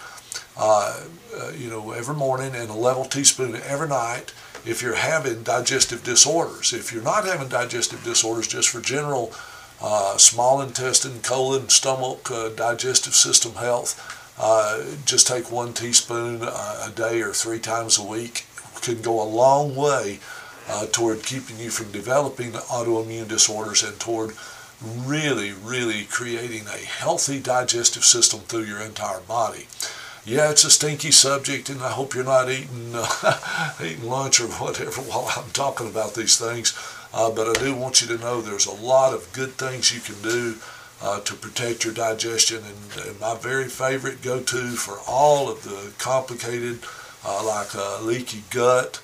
uh, 0.58 1.04
uh, 1.36 1.52
you 1.52 1.70
know, 1.70 1.92
every 1.92 2.16
morning 2.16 2.56
and 2.56 2.70
a 2.70 2.74
level 2.74 3.04
teaspoon 3.04 3.56
every 3.56 3.90
night 3.90 4.34
if 4.66 4.82
you're 4.82 4.96
having 4.96 5.44
digestive 5.44 6.04
disorders. 6.04 6.72
If 6.72 6.94
you're 6.94 7.04
not 7.04 7.26
having 7.26 7.50
digestive 7.50 8.04
disorders, 8.04 8.48
just 8.48 8.70
for 8.70 8.80
general 8.80 9.34
uh, 9.82 10.18
small 10.18 10.62
intestine, 10.62 11.20
colon, 11.22 11.70
stomach, 11.70 12.32
uh, 12.32 12.50
digestive 12.50 13.14
system 13.14 13.54
health. 13.54 14.14
Uh, 14.40 14.84
just 15.06 15.28
take 15.28 15.52
one 15.52 15.74
teaspoon 15.74 16.42
a 16.44 16.92
day 16.96 17.22
or 17.22 17.32
three 17.32 17.60
times 17.60 17.98
a 17.98 18.04
week. 18.04 18.46
Can 18.82 19.02
go 19.02 19.22
a 19.22 19.26
long 19.26 19.76
way 19.76 20.20
uh, 20.68 20.86
toward 20.92 21.24
keeping 21.24 21.58
you 21.60 21.70
from 21.70 21.92
developing 21.92 22.52
autoimmune 22.52 23.28
disorders 23.28 23.84
and 23.84 24.00
toward 24.00 24.36
really, 24.82 25.52
really 25.52 26.04
creating 26.06 26.68
a 26.68 26.78
healthy 26.78 27.40
digestive 27.40 28.06
system 28.06 28.42
through 28.42 28.64
your 28.64 28.82
entire 28.82 29.22
body. 29.22 29.68
Yeah, 30.26 30.52
it's 30.52 30.66
a 30.66 30.70
stinky 30.70 31.12
subject, 31.12 31.70
and 31.70 31.82
I 31.82 31.92
hope 31.92 32.14
you're 32.14 32.24
not 32.24 32.50
eating 32.50 32.92
uh, 32.94 33.74
eating 33.82 34.10
lunch 34.10 34.42
or 34.42 34.48
whatever 34.48 35.02
while 35.02 35.32
I'm 35.36 35.50
talking 35.52 35.88
about 35.88 36.16
these 36.16 36.38
things. 36.38 36.78
Uh, 37.14 37.32
but 37.32 37.48
I 37.48 37.64
do 37.64 37.74
want 37.74 38.02
you 38.02 38.08
to 38.10 38.22
know 38.22 38.42
there's 38.42 38.66
a 38.66 38.74
lot 38.74 39.14
of 39.14 39.32
good 39.32 39.52
things 39.52 39.96
you 39.96 40.02
can 40.02 40.22
do 40.22 40.56
uh, 41.02 41.22
to 41.22 41.34
protect 41.36 41.86
your 41.86 41.94
digestion. 41.94 42.58
And, 42.58 43.08
and 43.08 43.20
my 43.22 43.36
very 43.36 43.70
favorite 43.70 44.22
go-to 44.22 44.72
for 44.72 45.00
all 45.08 45.50
of 45.50 45.64
the 45.64 45.94
complicated, 45.98 46.80
uh, 47.26 47.46
like 47.46 48.04
leaky 48.04 48.44
gut, 48.50 49.02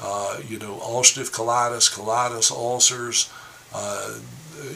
uh, 0.00 0.40
you 0.48 0.58
know, 0.58 0.76
ulcerative 0.76 1.30
colitis, 1.30 1.90
colitis 1.92 2.50
ulcers, 2.50 3.30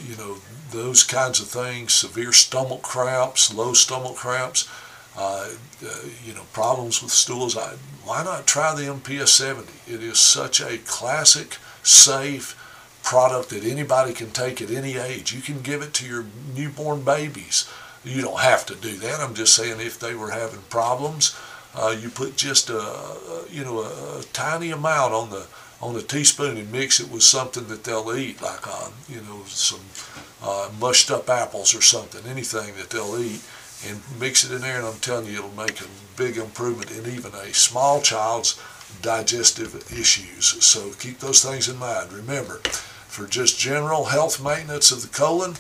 you 0.07 0.17
know, 0.17 0.37
those 0.71 1.03
kinds 1.03 1.41
of 1.41 1.47
things, 1.47 1.95
severe 1.95 2.33
stomach 2.33 2.83
cramps, 2.83 3.55
low 3.55 3.73
stomach 3.73 4.17
cramps, 4.17 4.69
uh, 5.17 5.49
uh, 5.87 5.95
you 6.25 6.35
know, 6.35 6.43
problems 6.53 7.03
with 7.03 7.13
stools. 7.13 7.57
I, 7.57 7.75
why 8.05 8.25
not 8.25 8.47
try 8.47 8.75
the 8.75 8.83
MPS 8.83 9.29
70? 9.29 9.73
It 9.87 10.03
is 10.03 10.19
such 10.19 10.61
a 10.61 10.79
classic, 10.79 11.59
safe 11.83 12.61
product 13.05 13.51
that 13.51 13.65
anybody 13.65 14.13
can 14.13 14.31
take 14.31 14.61
at 14.61 14.71
any 14.71 14.97
age. 14.97 15.33
You 15.33 15.41
can 15.41 15.61
give 15.61 15.83
it 15.83 15.95
to 15.95 16.07
your 16.07 16.25
newborn 16.55 17.03
babies. 17.05 17.71
You 18.03 18.23
don't 18.23 18.41
have 18.41 18.67
to 18.67 18.75
do 18.75 18.97
that. 18.97 19.21
I'm 19.21 19.35
just 19.35 19.55
saying 19.55 19.81
if 19.81 19.99
they 19.99 20.15
were 20.15 20.31
having 20.31 20.63
problems, 20.69 21.39
uh, 21.77 21.95
you 22.01 22.09
put 22.09 22.37
just 22.37 22.71
a, 22.71 23.47
you 23.51 23.65
know 23.65 23.81
a, 23.81 24.23
tiny 24.33 24.71
amount 24.71 25.13
on 25.13 25.31
the 25.31 25.47
on 25.81 25.97
a 25.97 26.03
teaspoon 26.03 26.57
and 26.57 26.71
mix 26.73 27.01
it 27.01 27.11
with 27.11 27.23
something 27.23 27.67
that 27.67 27.85
they'll 27.85 28.17
eat, 28.17 28.41
like 28.41 28.67
uh, 28.67 28.91
you 29.09 29.21
know 29.23 29.43
some 29.47 29.81
uh, 30.43 30.71
mushed 30.81 31.11
up 31.11 31.29
apples 31.29 31.75
or 31.75 31.83
something, 31.83 32.25
anything 32.31 32.75
that 32.77 32.91
they'll 32.91 33.19
eat, 33.19 33.43
and 33.87 34.01
mix 34.19 34.45
it 34.45 34.53
in 34.55 34.61
there. 34.61 34.79
And 34.79 34.87
I'm 34.87 34.99
telling 35.01 35.27
you, 35.27 35.39
it'll 35.39 35.51
make 35.51 35.81
a 35.81 35.89
big 36.17 36.37
improvement 36.37 36.91
in 36.91 37.13
even 37.13 37.33
a 37.35 37.53
small 37.53 38.01
child's 38.01 38.61
digestive 39.03 39.75
issues. 39.93 40.65
So 40.65 40.93
keep 40.93 41.19
those 41.19 41.45
things 41.45 41.69
in 41.69 41.77
mind. 41.79 42.13
Remember, 42.13 42.61
for 43.09 43.27
just 43.27 43.59
general 43.59 44.07
health 44.07 44.43
maintenance 44.43 44.91
of 44.91 45.03
the 45.03 45.09
colon, 45.09 45.55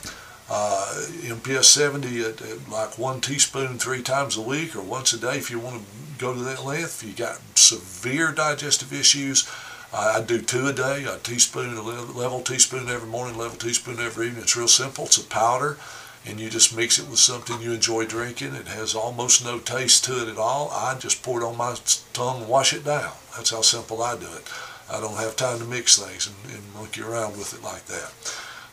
uh, 0.50 1.07
MPS 1.22 1.64
70 1.64 2.20
at, 2.20 2.42
at, 2.42 2.68
like 2.68 2.98
one 2.98 3.20
teaspoon 3.20 3.78
three 3.78 4.02
times 4.02 4.37
a 4.37 4.42
week 4.42 4.76
or 4.76 4.83
once 4.83 5.12
a 5.12 5.18
day 5.18 5.37
if 5.38 5.50
you 5.50 5.59
want 5.59 5.83
to 5.83 5.87
go 6.18 6.35
to 6.35 6.40
that 6.40 6.64
length. 6.64 7.02
If 7.02 7.09
you 7.09 7.14
got 7.14 7.40
severe 7.57 8.33
digestive 8.33 8.92
issues, 8.92 9.50
I, 9.92 10.18
I 10.18 10.20
do 10.20 10.40
two 10.40 10.66
a 10.66 10.72
day, 10.72 11.04
a 11.04 11.18
teaspoon, 11.18 11.76
a 11.76 11.83
level 11.83 12.40
teaspoon 12.40 12.88
every 12.88 13.09
morning, 13.09 13.38
level 13.38 13.57
teaspoon 13.57 13.98
every 13.98 14.26
evening. 14.26 14.42
It's 14.42 14.57
real 14.57 14.68
simple. 14.68 15.07
It's 15.07 15.18
a 15.18 15.24
powder 15.24 15.78
and 16.26 16.40
you 16.40 16.48
just 16.48 16.74
mix 16.74 16.98
it 16.98 17.09
with 17.09 17.18
something 17.18 17.61
you 17.61 17.72
enjoy 17.72 18.07
drinking. 18.07 18.54
It 18.54 18.68
has 18.68 18.94
almost 18.94 19.44
no 19.44 19.59
taste 19.59 20.04
to 20.04 20.22
it 20.22 20.28
at 20.28 20.38
all. 20.38 20.70
I 20.70 20.96
just 20.98 21.22
pour 21.22 21.42
it 21.42 21.46
on 21.46 21.57
my 21.57 21.76
tongue 22.12 22.42
and 22.42 22.48
wash 22.48 22.72
it 22.72 22.85
down. 22.85 23.12
That's 23.37 23.50
how 23.50 23.61
simple 23.61 24.02
I 24.02 24.16
do 24.16 24.26
it. 24.26 24.50
I 24.90 25.00
don't 25.00 25.16
have 25.16 25.37
time 25.37 25.59
to 25.59 25.64
mix 25.64 25.98
things 25.98 26.26
and, 26.26 26.54
and 26.54 26.74
monkey 26.74 27.02
around 27.02 27.37
with 27.37 27.52
it 27.54 27.62
like 27.62 27.85
that. 27.87 28.12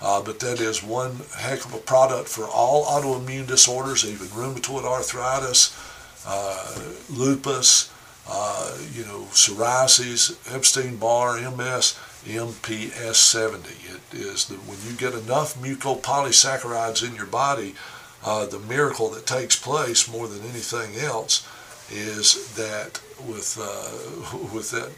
Uh, 0.01 0.21
but 0.21 0.39
that 0.39 0.59
is 0.59 0.81
one 0.81 1.21
heck 1.37 1.63
of 1.63 1.73
a 1.73 1.77
product 1.77 2.27
for 2.27 2.45
all 2.45 2.85
autoimmune 2.85 3.45
disorders, 3.45 4.03
even 4.03 4.27
rheumatoid 4.27 4.83
arthritis, 4.83 5.77
uh, 6.25 6.91
lupus, 7.09 7.91
uh, 8.27 8.77
you 8.93 9.03
know, 9.05 9.21
psoriasis, 9.31 10.37
Epstein-Barr, 10.53 11.37
MS, 11.51 11.99
MPS 12.25 13.15
70. 13.15 13.69
It 13.69 14.19
is 14.19 14.45
that 14.45 14.59
when 14.67 14.77
you 14.87 14.97
get 14.97 15.13
enough 15.13 15.55
mucopolysaccharides 15.55 17.07
in 17.07 17.15
your 17.15 17.25
body, 17.25 17.75
uh, 18.23 18.45
the 18.45 18.59
miracle 18.59 19.09
that 19.09 19.25
takes 19.25 19.55
place 19.55 20.11
more 20.11 20.27
than 20.27 20.41
anything 20.43 20.95
else 20.95 21.47
is 21.91 22.53
that 22.55 23.01
with 23.27 23.57
uh, 23.59 24.37
with 24.53 24.71
that 24.71 24.91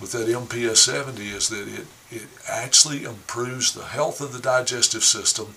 with 0.00 0.12
that 0.12 0.28
MPS 0.28 0.78
70 0.78 1.22
is 1.28 1.48
that 1.48 1.68
it 1.68 1.86
it 2.10 2.26
actually 2.48 3.04
improves 3.04 3.72
the 3.72 3.84
health 3.84 4.20
of 4.20 4.32
the 4.32 4.40
digestive 4.40 5.04
system 5.04 5.54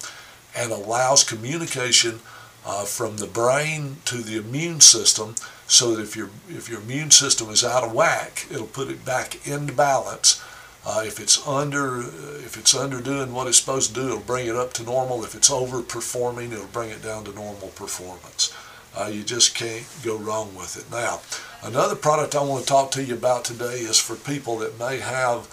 and 0.56 0.72
allows 0.72 1.24
communication 1.24 2.20
uh, 2.66 2.84
from 2.86 3.18
the 3.18 3.28
brain 3.28 3.98
to 4.06 4.18
the 4.18 4.38
immune 4.38 4.80
system 4.80 5.36
so 5.68 5.96
that 5.96 6.04
if 6.04 6.16
your 6.16 6.30
if 6.48 6.70
your 6.70 6.82
immune 6.82 7.12
system 7.12 7.50
is 7.50 7.64
out 7.64 7.84
of 7.84 7.94
whack 7.94 8.46
it'll 8.52 8.68
put 8.68 8.90
it 8.90 9.06
back 9.06 9.48
into 9.48 9.74
balance. 9.74 10.42
Uh, 10.86 11.02
if 11.06 11.18
it's 11.20 11.48
under 11.48 12.02
if 12.02 12.58
it's 12.58 12.76
under 12.76 13.00
doing 13.00 13.34
what 13.34 13.48
it's 13.48 13.58
supposed 13.58 13.96
to 13.96 14.02
do 14.02 14.08
it'll 14.08 14.20
bring 14.20 14.48
it 14.48 14.56
up 14.56 14.74
to 14.74 14.84
normal. 14.84 15.24
If 15.24 15.34
it's 15.34 15.50
overperforming 15.50 16.52
it'll 16.52 16.68
bring 16.68 16.90
it 16.90 17.02
down 17.02 17.24
to 17.26 17.34
normal 17.34 17.70
performance 17.70 18.54
uh, 18.98 19.06
you 19.06 19.24
just 19.24 19.56
can't 19.56 19.86
go 20.04 20.18
wrong 20.18 20.54
with 20.56 20.78
it 20.78 20.90
now 20.92 21.20
another 21.64 21.96
product 21.96 22.36
I 22.36 22.44
want 22.44 22.64
to 22.64 22.68
talk 22.68 22.92
to 22.92 23.04
you 23.04 23.14
about 23.14 23.46
today 23.46 23.80
is 23.80 24.00
for 24.00 24.16
people 24.16 24.58
that 24.60 24.80
may 24.80 25.00
have 25.00 25.48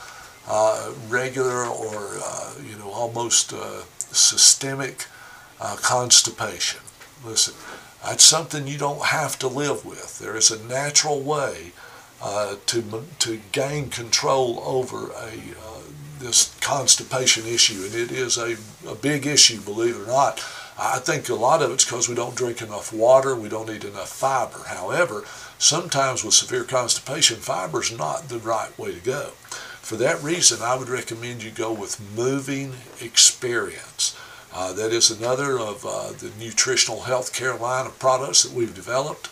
uh, 0.48 0.92
regular 1.08 1.64
or 1.64 2.18
uh, 2.22 2.54
you 2.64 2.76
know 2.76 2.90
almost 2.90 3.52
uh, 3.52 3.82
systemic 3.98 5.06
uh, 5.60 5.76
constipation 5.80 6.80
listen 7.24 7.54
that's 8.04 8.24
something 8.24 8.66
you 8.66 8.78
don't 8.78 9.04
have 9.04 9.38
to 9.40 9.46
live 9.46 9.84
with. 9.84 10.20
There 10.20 10.34
is 10.34 10.50
a 10.50 10.66
natural 10.66 11.20
way 11.20 11.72
uh, 12.22 12.56
to 12.64 13.04
to 13.18 13.40
gain 13.52 13.90
control 13.90 14.62
over 14.64 15.10
a 15.12 15.32
this 16.20 16.54
constipation 16.60 17.46
issue, 17.46 17.82
and 17.84 17.94
it 17.94 18.12
is 18.12 18.38
a, 18.38 18.56
a 18.86 18.94
big 18.94 19.26
issue, 19.26 19.60
believe 19.60 19.96
it 19.96 20.02
or 20.02 20.06
not. 20.06 20.44
I 20.82 20.98
think 20.98 21.28
a 21.28 21.34
lot 21.34 21.60
of 21.60 21.70
it's 21.70 21.84
because 21.84 22.08
we 22.08 22.14
don't 22.14 22.34
drink 22.34 22.62
enough 22.62 22.90
water, 22.90 23.36
we 23.36 23.50
don't 23.50 23.68
eat 23.68 23.84
enough 23.84 24.08
fiber. 24.08 24.64
However, 24.66 25.24
sometimes 25.58 26.24
with 26.24 26.32
severe 26.32 26.64
constipation, 26.64 27.36
fiber 27.36 27.82
is 27.82 27.92
not 27.92 28.30
the 28.30 28.38
right 28.38 28.76
way 28.78 28.94
to 28.94 29.00
go. 29.00 29.32
For 29.82 29.96
that 29.96 30.22
reason, 30.22 30.62
I 30.62 30.76
would 30.76 30.88
recommend 30.88 31.42
you 31.42 31.50
go 31.50 31.70
with 31.70 32.00
moving 32.16 32.76
experience. 32.98 34.18
Uh, 34.54 34.72
that 34.72 34.90
is 34.90 35.10
another 35.10 35.58
of 35.58 35.84
uh, 35.84 36.12
the 36.12 36.32
nutritional 36.38 37.02
health 37.02 37.34
care 37.34 37.56
line 37.56 37.84
of 37.84 37.98
products 37.98 38.42
that 38.44 38.56
we've 38.56 38.74
developed 38.74 39.28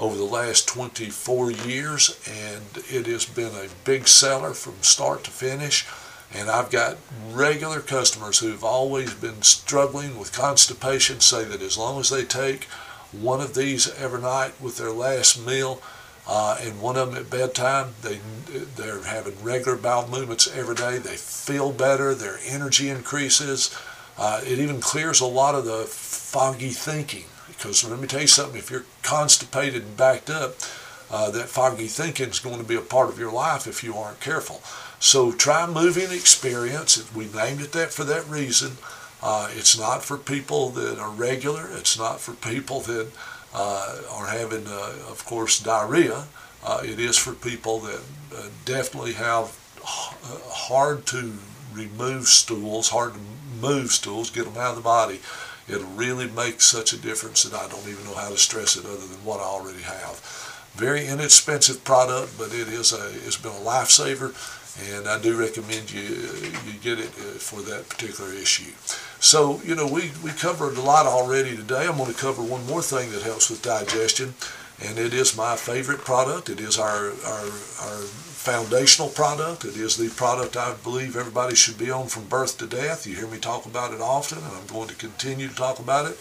over 0.00 0.16
the 0.16 0.24
last 0.24 0.66
24 0.66 1.52
years, 1.52 2.20
and 2.28 2.84
it 2.88 3.06
has 3.06 3.24
been 3.24 3.54
a 3.54 3.68
big 3.84 4.08
seller 4.08 4.52
from 4.52 4.82
start 4.82 5.22
to 5.24 5.30
finish. 5.30 5.86
And 6.34 6.50
I've 6.50 6.70
got 6.70 6.98
regular 7.30 7.80
customers 7.80 8.38
who've 8.38 8.64
always 8.64 9.14
been 9.14 9.42
struggling 9.42 10.18
with 10.18 10.32
constipation 10.32 11.20
say 11.20 11.44
that 11.44 11.62
as 11.62 11.78
long 11.78 11.98
as 12.00 12.10
they 12.10 12.24
take 12.24 12.64
one 13.12 13.40
of 13.40 13.54
these 13.54 13.88
every 13.94 14.20
night 14.20 14.60
with 14.60 14.76
their 14.76 14.92
last 14.92 15.44
meal, 15.44 15.82
uh, 16.28 16.58
and 16.60 16.80
one 16.80 16.96
of 16.96 17.08
them 17.08 17.16
at 17.16 17.30
bedtime. 17.30 17.94
They 18.02 18.20
they're 18.76 19.02
having 19.02 19.42
regular 19.42 19.76
bowel 19.78 20.08
movements 20.08 20.46
every 20.54 20.74
day. 20.74 20.98
They 20.98 21.16
feel 21.16 21.72
better. 21.72 22.14
Their 22.14 22.38
energy 22.46 22.90
increases. 22.90 23.74
Uh, 24.18 24.42
it 24.44 24.58
even 24.58 24.80
clears 24.80 25.20
a 25.20 25.26
lot 25.26 25.54
of 25.54 25.64
the 25.64 25.84
foggy 25.84 26.70
thinking. 26.70 27.24
Because 27.48 27.88
let 27.88 27.98
me 27.98 28.06
tell 28.06 28.20
you 28.20 28.26
something, 28.26 28.58
if 28.58 28.70
you're 28.70 28.84
constipated 29.02 29.82
and 29.82 29.96
backed 29.96 30.28
up, 30.28 30.56
uh, 31.10 31.30
that 31.30 31.48
foggy 31.48 31.86
thinking 31.86 32.28
is 32.28 32.38
going 32.38 32.58
to 32.58 32.64
be 32.64 32.76
a 32.76 32.80
part 32.80 33.08
of 33.08 33.18
your 33.18 33.32
life 33.32 33.66
if 33.66 33.82
you 33.82 33.94
aren't 33.94 34.20
careful. 34.20 34.62
So 35.00 35.32
try 35.32 35.66
moving 35.66 36.10
experience. 36.10 37.12
We 37.14 37.26
named 37.26 37.60
it 37.60 37.72
that 37.72 37.92
for 37.92 38.04
that 38.04 38.28
reason. 38.28 38.72
Uh, 39.22 39.48
it's 39.52 39.78
not 39.78 40.04
for 40.04 40.16
people 40.16 40.70
that 40.70 40.98
are 40.98 41.10
regular. 41.10 41.68
It's 41.72 41.98
not 41.98 42.20
for 42.20 42.34
people 42.34 42.80
that 42.80 43.10
uh, 43.54 44.00
are 44.12 44.26
having, 44.26 44.66
uh, 44.66 44.94
of 45.08 45.24
course, 45.24 45.58
diarrhea. 45.60 46.24
Uh, 46.64 46.82
it 46.84 46.98
is 46.98 47.16
for 47.16 47.32
people 47.32 47.80
that 47.80 48.00
uh, 48.36 48.48
definitely 48.64 49.14
have 49.14 49.56
hard 49.84 51.06
to 51.06 51.34
remove 51.72 52.26
stools, 52.26 52.90
hard 52.90 53.14
to 53.14 53.20
move 53.60 53.90
stools, 53.90 54.30
get 54.30 54.44
them 54.44 54.56
out 54.56 54.70
of 54.70 54.76
the 54.76 54.82
body, 54.82 55.20
it'll 55.68 55.86
really 55.88 56.28
make 56.28 56.60
such 56.60 56.92
a 56.92 56.96
difference 56.96 57.42
that 57.42 57.54
I 57.54 57.68
don't 57.68 57.88
even 57.88 58.04
know 58.04 58.14
how 58.14 58.30
to 58.30 58.38
stress 58.38 58.76
it 58.76 58.84
other 58.84 58.96
than 58.96 59.24
what 59.24 59.40
I 59.40 59.44
already 59.44 59.82
have. 59.82 60.20
Very 60.74 61.06
inexpensive 61.06 61.84
product, 61.84 62.38
but 62.38 62.52
it 62.52 62.68
is 62.68 62.92
a 62.92 63.10
it's 63.26 63.36
been 63.36 63.52
a 63.52 63.64
lifesaver, 63.64 64.32
and 64.80 65.08
I 65.08 65.20
do 65.20 65.38
recommend 65.38 65.92
you 65.92 66.02
you 66.02 66.72
get 66.82 66.98
it 66.98 67.08
uh, 67.18 67.38
for 67.38 67.60
that 67.62 67.88
particular 67.88 68.32
issue. 68.32 68.72
So 69.20 69.60
you 69.64 69.74
know 69.74 69.86
we 69.86 70.10
we 70.22 70.30
covered 70.30 70.76
a 70.76 70.82
lot 70.82 71.06
already 71.06 71.56
today. 71.56 71.86
I'm 71.86 71.96
going 71.96 72.12
to 72.12 72.18
cover 72.18 72.42
one 72.42 72.64
more 72.66 72.82
thing 72.82 73.10
that 73.12 73.22
helps 73.22 73.50
with 73.50 73.62
digestion, 73.62 74.34
and 74.84 74.98
it 74.98 75.12
is 75.12 75.36
my 75.36 75.56
favorite 75.56 76.00
product. 76.00 76.48
It 76.48 76.60
is 76.60 76.78
our 76.78 77.12
our 77.24 77.48
our 77.82 78.02
foundational 78.38 79.08
product. 79.08 79.64
It 79.64 79.76
is 79.76 79.96
the 79.96 80.08
product 80.10 80.56
I 80.56 80.74
believe 80.84 81.16
everybody 81.16 81.56
should 81.56 81.76
be 81.76 81.90
on 81.90 82.06
from 82.06 82.24
birth 82.28 82.56
to 82.58 82.66
death. 82.66 83.06
You 83.06 83.16
hear 83.16 83.26
me 83.26 83.38
talk 83.38 83.66
about 83.66 83.92
it 83.92 84.00
often, 84.00 84.38
and 84.38 84.52
I'm 84.56 84.66
going 84.66 84.88
to 84.88 84.94
continue 84.94 85.48
to 85.48 85.54
talk 85.54 85.80
about 85.80 86.06
it 86.06 86.16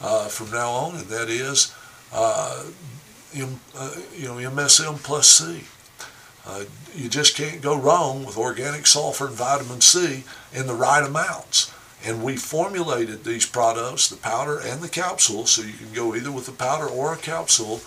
uh, 0.00 0.28
from 0.28 0.50
now 0.52 0.70
on, 0.70 0.94
and 0.96 1.06
that 1.08 1.28
is, 1.28 1.74
uh, 2.12 2.64
uh, 3.34 3.94
you 4.14 4.28
know, 4.28 4.36
MSM 4.36 5.02
plus 5.02 5.26
C. 5.28 5.64
Uh, 6.46 6.64
you 6.94 7.08
just 7.08 7.36
can't 7.36 7.60
go 7.60 7.76
wrong 7.76 8.24
with 8.24 8.38
organic 8.38 8.86
sulfur 8.86 9.26
and 9.26 9.34
vitamin 9.34 9.80
C 9.80 10.24
in 10.52 10.66
the 10.66 10.74
right 10.74 11.04
amounts. 11.04 11.72
And 12.04 12.22
we 12.22 12.36
formulated 12.36 13.24
these 13.24 13.46
products, 13.46 14.08
the 14.08 14.16
powder 14.16 14.60
and 14.60 14.80
the 14.80 14.88
capsule, 14.88 15.46
so 15.46 15.62
you 15.62 15.72
can 15.72 15.92
go 15.92 16.14
either 16.14 16.30
with 16.30 16.46
the 16.46 16.52
powder 16.52 16.86
or 16.86 17.12
a 17.12 17.16
capsule, 17.16 17.80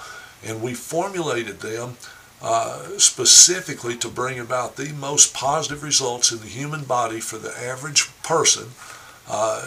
and 0.45 0.62
we 0.62 0.74
formulated 0.74 1.62
them 1.62 1.95
uh, 2.41 2.98
specifically 2.98 3.95
to 3.98 4.10
bring 4.10 4.39
about 4.39 4.76
the 4.76 4.91
most 4.93 5.34
positive 5.34 5.84
results 5.84 6.32
in 6.32 6.39
the 6.39 6.48
human 6.48 6.84
body 6.84 7.19
for 7.19 7.38
the 7.38 7.58
average 7.58 8.10
person. 8.24 8.69
Uh, 9.32 9.63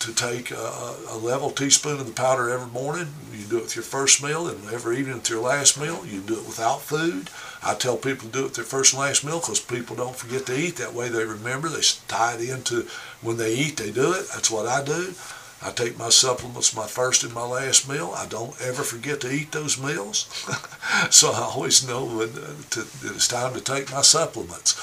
to 0.00 0.12
take 0.12 0.50
a, 0.50 0.96
a, 1.10 1.16
level 1.16 1.48
teaspoon 1.52 2.00
of 2.00 2.06
the 2.06 2.12
powder 2.12 2.50
every 2.50 2.66
morning. 2.72 3.06
You 3.32 3.44
do 3.44 3.58
it 3.58 3.62
with 3.62 3.76
your 3.76 3.84
first 3.84 4.20
meal, 4.20 4.48
and 4.48 4.68
every 4.70 4.98
evening 4.98 5.14
with 5.14 5.30
your 5.30 5.40
last 5.40 5.78
meal. 5.78 6.04
You 6.04 6.20
do 6.20 6.34
it 6.34 6.46
without 6.46 6.80
food. 6.80 7.30
I 7.62 7.74
tell 7.74 7.96
people 7.96 8.26
to 8.26 8.32
do 8.32 8.40
it 8.40 8.42
with 8.42 8.54
their 8.56 8.64
first 8.64 8.92
and 8.92 9.02
last 9.02 9.24
meal 9.24 9.38
because 9.38 9.60
people 9.60 9.94
don't 9.94 10.16
forget 10.16 10.46
to 10.46 10.58
eat. 10.58 10.76
That 10.76 10.94
way 10.94 11.10
they 11.10 11.24
remember. 11.24 11.68
They 11.68 11.82
tie 12.08 12.34
it 12.34 12.48
into 12.48 12.88
when 13.22 13.36
they 13.36 13.54
eat, 13.54 13.76
they 13.76 13.92
do 13.92 14.12
it. 14.14 14.26
That's 14.34 14.50
what 14.50 14.66
I 14.66 14.82
do. 14.82 15.14
I 15.62 15.70
take 15.70 15.96
my 15.96 16.08
supplements 16.08 16.76
my 16.76 16.86
first 16.88 17.22
and 17.22 17.32
my 17.32 17.46
last 17.46 17.88
meal. 17.88 18.12
I 18.16 18.26
don't 18.26 18.60
ever 18.60 18.82
forget 18.82 19.20
to 19.20 19.30
eat 19.32 19.52
those 19.52 19.80
meals. 19.80 20.26
so 21.10 21.30
I 21.30 21.42
always 21.54 21.86
know 21.86 22.04
when 22.04 22.30
uh, 22.30 22.52
to, 22.70 22.80
it's 23.14 23.28
time 23.28 23.54
to 23.54 23.60
take 23.60 23.92
my 23.92 24.02
supplements. 24.02 24.74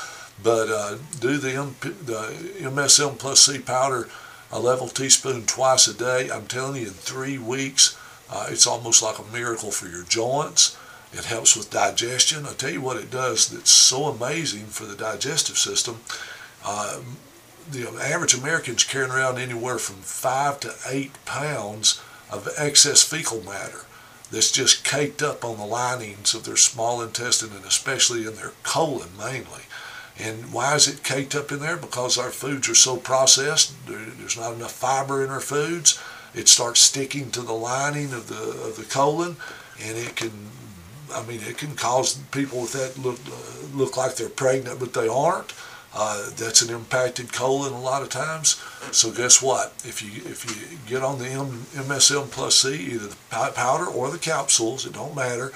But 0.41 0.69
uh, 0.69 0.97
do 1.19 1.37
the, 1.37 1.49
MP, 1.49 2.05
the 2.05 2.63
MSM 2.63 3.17
plus 3.17 3.45
C 3.45 3.59
powder 3.59 4.09
a 4.51 4.59
level 4.59 4.87
teaspoon 4.87 5.45
twice 5.45 5.87
a 5.87 5.93
day. 5.93 6.29
I'm 6.29 6.47
telling 6.47 6.81
you, 6.81 6.87
in 6.87 6.93
three 6.93 7.37
weeks, 7.37 7.97
uh, 8.29 8.47
it's 8.49 8.67
almost 8.67 9.01
like 9.01 9.17
a 9.17 9.31
miracle 9.31 9.71
for 9.71 9.87
your 9.87 10.03
joints. 10.03 10.77
It 11.13 11.25
helps 11.25 11.55
with 11.55 11.71
digestion. 11.71 12.45
I 12.45 12.53
tell 12.53 12.69
you 12.71 12.81
what 12.81 12.97
it 12.97 13.11
does 13.11 13.49
that's 13.49 13.69
so 13.69 14.05
amazing 14.05 14.67
for 14.67 14.85
the 14.85 14.95
digestive 14.95 15.57
system. 15.57 15.99
Uh, 16.65 16.99
the 17.69 17.87
average 18.01 18.33
American's 18.33 18.83
carrying 18.83 19.11
around 19.11 19.37
anywhere 19.37 19.77
from 19.77 19.97
five 19.97 20.59
to 20.61 20.73
eight 20.89 21.13
pounds 21.25 22.01
of 22.29 22.49
excess 22.57 23.03
fecal 23.03 23.41
matter 23.41 23.81
that's 24.31 24.51
just 24.51 24.85
caked 24.85 25.21
up 25.21 25.43
on 25.43 25.57
the 25.57 25.65
linings 25.65 26.33
of 26.33 26.45
their 26.45 26.55
small 26.57 27.01
intestine 27.01 27.51
and 27.53 27.65
especially 27.65 28.25
in 28.25 28.35
their 28.35 28.53
colon 28.63 29.09
mainly. 29.17 29.63
And 30.19 30.53
why 30.53 30.75
is 30.75 30.87
it 30.87 31.03
caked 31.03 31.35
up 31.35 31.51
in 31.51 31.59
there? 31.59 31.77
Because 31.77 32.17
our 32.17 32.29
foods 32.29 32.69
are 32.69 32.75
so 32.75 32.97
processed. 32.97 33.73
There's 33.87 34.37
not 34.37 34.53
enough 34.53 34.71
fiber 34.73 35.23
in 35.23 35.29
our 35.29 35.39
foods. 35.39 36.01
It 36.33 36.47
starts 36.47 36.79
sticking 36.79 37.31
to 37.31 37.41
the 37.41 37.53
lining 37.53 38.13
of 38.13 38.27
the 38.27 38.41
of 38.67 38.77
the 38.77 38.83
colon, 38.83 39.35
and 39.83 39.97
it 39.97 40.15
can, 40.15 40.31
I 41.13 41.23
mean, 41.23 41.41
it 41.43 41.57
can 41.57 41.75
cause 41.75 42.15
people 42.31 42.61
with 42.61 42.73
that 42.73 42.97
look 42.97 43.19
uh, 43.27 43.77
look 43.77 43.97
like 43.97 44.15
they're 44.15 44.29
pregnant, 44.29 44.79
but 44.79 44.93
they 44.93 45.07
aren't. 45.07 45.53
Uh, 45.93 46.29
that's 46.37 46.61
an 46.61 46.73
impacted 46.73 47.33
colon 47.33 47.73
a 47.73 47.81
lot 47.81 48.01
of 48.01 48.09
times. 48.09 48.61
So 48.91 49.11
guess 49.11 49.41
what? 49.41 49.73
If 49.83 50.01
you 50.01 50.21
if 50.29 50.45
you 50.45 50.77
get 50.87 51.03
on 51.03 51.19
the 51.19 51.27
M, 51.27 51.65
MSM 51.73 52.31
plus 52.31 52.55
C, 52.55 52.75
either 52.93 53.07
the 53.07 53.17
powder 53.29 53.85
or 53.85 54.09
the 54.09 54.17
capsules, 54.17 54.85
it 54.85 54.93
don't 54.93 55.15
matter. 55.15 55.51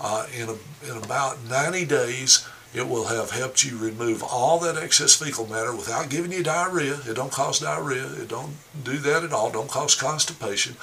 Uh, 0.00 0.26
in 0.36 0.48
a, 0.48 0.52
in 0.88 1.02
about 1.02 1.42
90 1.48 1.84
days, 1.86 2.46
it 2.74 2.86
will 2.86 3.06
have 3.06 3.30
helped 3.30 3.64
you 3.64 3.78
remove 3.78 4.22
all 4.22 4.58
that 4.60 4.76
excess 4.76 5.14
fecal 5.14 5.46
matter 5.46 5.74
without 5.74 6.10
giving 6.10 6.32
you 6.32 6.42
diarrhea. 6.42 7.00
It 7.08 7.14
don't 7.14 7.32
cause 7.32 7.60
diarrhea. 7.60 8.12
It 8.20 8.28
don't 8.28 8.56
do 8.84 8.98
that 8.98 9.24
at 9.24 9.32
all. 9.32 9.50
Don't 9.50 9.70
cause 9.70 9.94
constipation. 9.94 10.76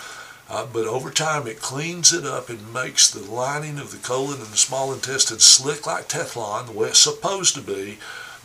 Uh, 0.50 0.65
but 0.71 0.86
over 0.86 1.10
time, 1.12 1.48
it 1.48 1.60
cleans 1.60 2.12
it 2.13 2.26
up 2.26 2.50
and 2.50 2.74
makes 2.74 3.10
the 3.10 3.32
lining 3.32 3.80
of 3.80 3.91
the 3.91 3.98
colon 3.98 4.39
and 4.39 4.48
the 4.48 4.58
small 4.58 4.93
intestine 4.93 5.39
slick 5.39 5.86
like 5.86 6.08
Teflon, 6.08 6.67
the 6.67 6.71
way 6.71 6.89
it's 6.89 7.00
supposed 7.00 7.56
to 7.56 7.62
be. 7.62 7.98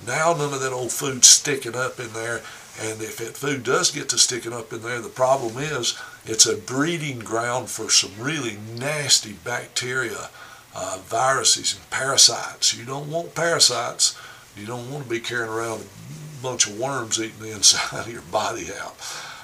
Now 0.06 0.32
none 0.32 0.54
of 0.54 0.60
that 0.60 0.72
old 0.72 0.92
food 0.92 1.24
sticking 1.24 1.76
up 1.76 1.98
in 1.98 2.12
there. 2.12 2.40
And 2.80 3.02
if 3.02 3.18
that 3.18 3.36
food 3.36 3.64
does 3.64 3.90
get 3.90 4.08
to 4.10 4.18
sticking 4.18 4.52
up 4.52 4.72
in 4.72 4.82
there, 4.82 5.00
the 5.00 5.08
problem 5.10 5.58
is 5.58 5.98
it's 6.24 6.46
a 6.46 6.56
breeding 6.56 7.18
ground 7.18 7.68
for 7.68 7.90
some 7.90 8.12
really 8.18 8.56
nasty 8.78 9.32
bacteria 9.32 10.30
uh, 10.74 10.98
viruses 11.04 11.74
and 11.74 11.90
parasites. 11.90 12.76
You 12.76 12.84
don't 12.84 13.10
want 13.10 13.34
parasites. 13.34 14.18
You 14.56 14.66
don't 14.66 14.90
want 14.90 15.04
to 15.04 15.10
be 15.10 15.20
carrying 15.20 15.50
around 15.50 15.82
a 15.82 16.42
bunch 16.42 16.66
of 16.66 16.78
worms 16.78 17.20
eating 17.20 17.40
the 17.40 17.52
inside 17.54 18.06
of 18.06 18.12
your 18.12 18.22
body 18.22 18.66
out. 18.80 18.96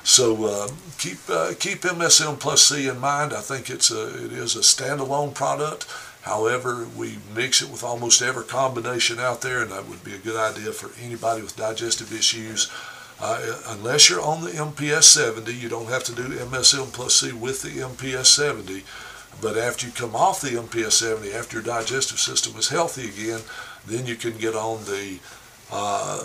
So 0.04 0.44
uh, 0.44 0.68
keep 0.98 1.18
uh, 1.28 1.54
keep 1.58 1.80
MSM 1.80 2.38
plus 2.38 2.62
C 2.62 2.88
in 2.88 3.00
mind. 3.00 3.32
I 3.32 3.40
think 3.40 3.68
it's 3.68 3.90
a 3.90 4.24
it 4.24 4.32
is 4.32 4.54
a 4.54 4.60
standalone 4.60 5.34
product. 5.34 5.86
However, 6.22 6.86
we 6.96 7.18
mix 7.34 7.62
it 7.62 7.70
with 7.70 7.84
almost 7.84 8.22
every 8.22 8.44
combination 8.44 9.20
out 9.20 9.42
there, 9.42 9.62
and 9.62 9.70
that 9.70 9.88
would 9.88 10.02
be 10.02 10.14
a 10.14 10.18
good 10.18 10.36
idea 10.36 10.72
for 10.72 10.90
anybody 11.00 11.42
with 11.42 11.56
digestive 11.56 12.12
issues. 12.12 12.70
Uh, 13.20 13.60
unless 13.68 14.10
you're 14.10 14.20
on 14.20 14.44
the 14.44 14.50
MPS 14.50 15.04
70, 15.04 15.54
you 15.54 15.68
don't 15.68 15.88
have 15.88 16.04
to 16.04 16.14
do 16.14 16.24
MSM 16.24 16.92
plus 16.92 17.14
C 17.14 17.32
with 17.32 17.62
the 17.62 17.70
MPS 17.70 18.26
70. 18.26 18.82
But 19.40 19.56
after 19.56 19.86
you 19.86 19.92
come 19.92 20.16
off 20.16 20.40
the 20.40 20.50
MPS 20.50 20.92
70, 20.92 21.32
after 21.32 21.56
your 21.56 21.64
digestive 21.64 22.18
system 22.18 22.56
is 22.56 22.68
healthy 22.68 23.08
again, 23.08 23.40
then 23.86 24.06
you 24.06 24.16
can 24.16 24.36
get 24.38 24.54
on 24.54 24.84
the 24.84 25.18
uh, 25.70 26.24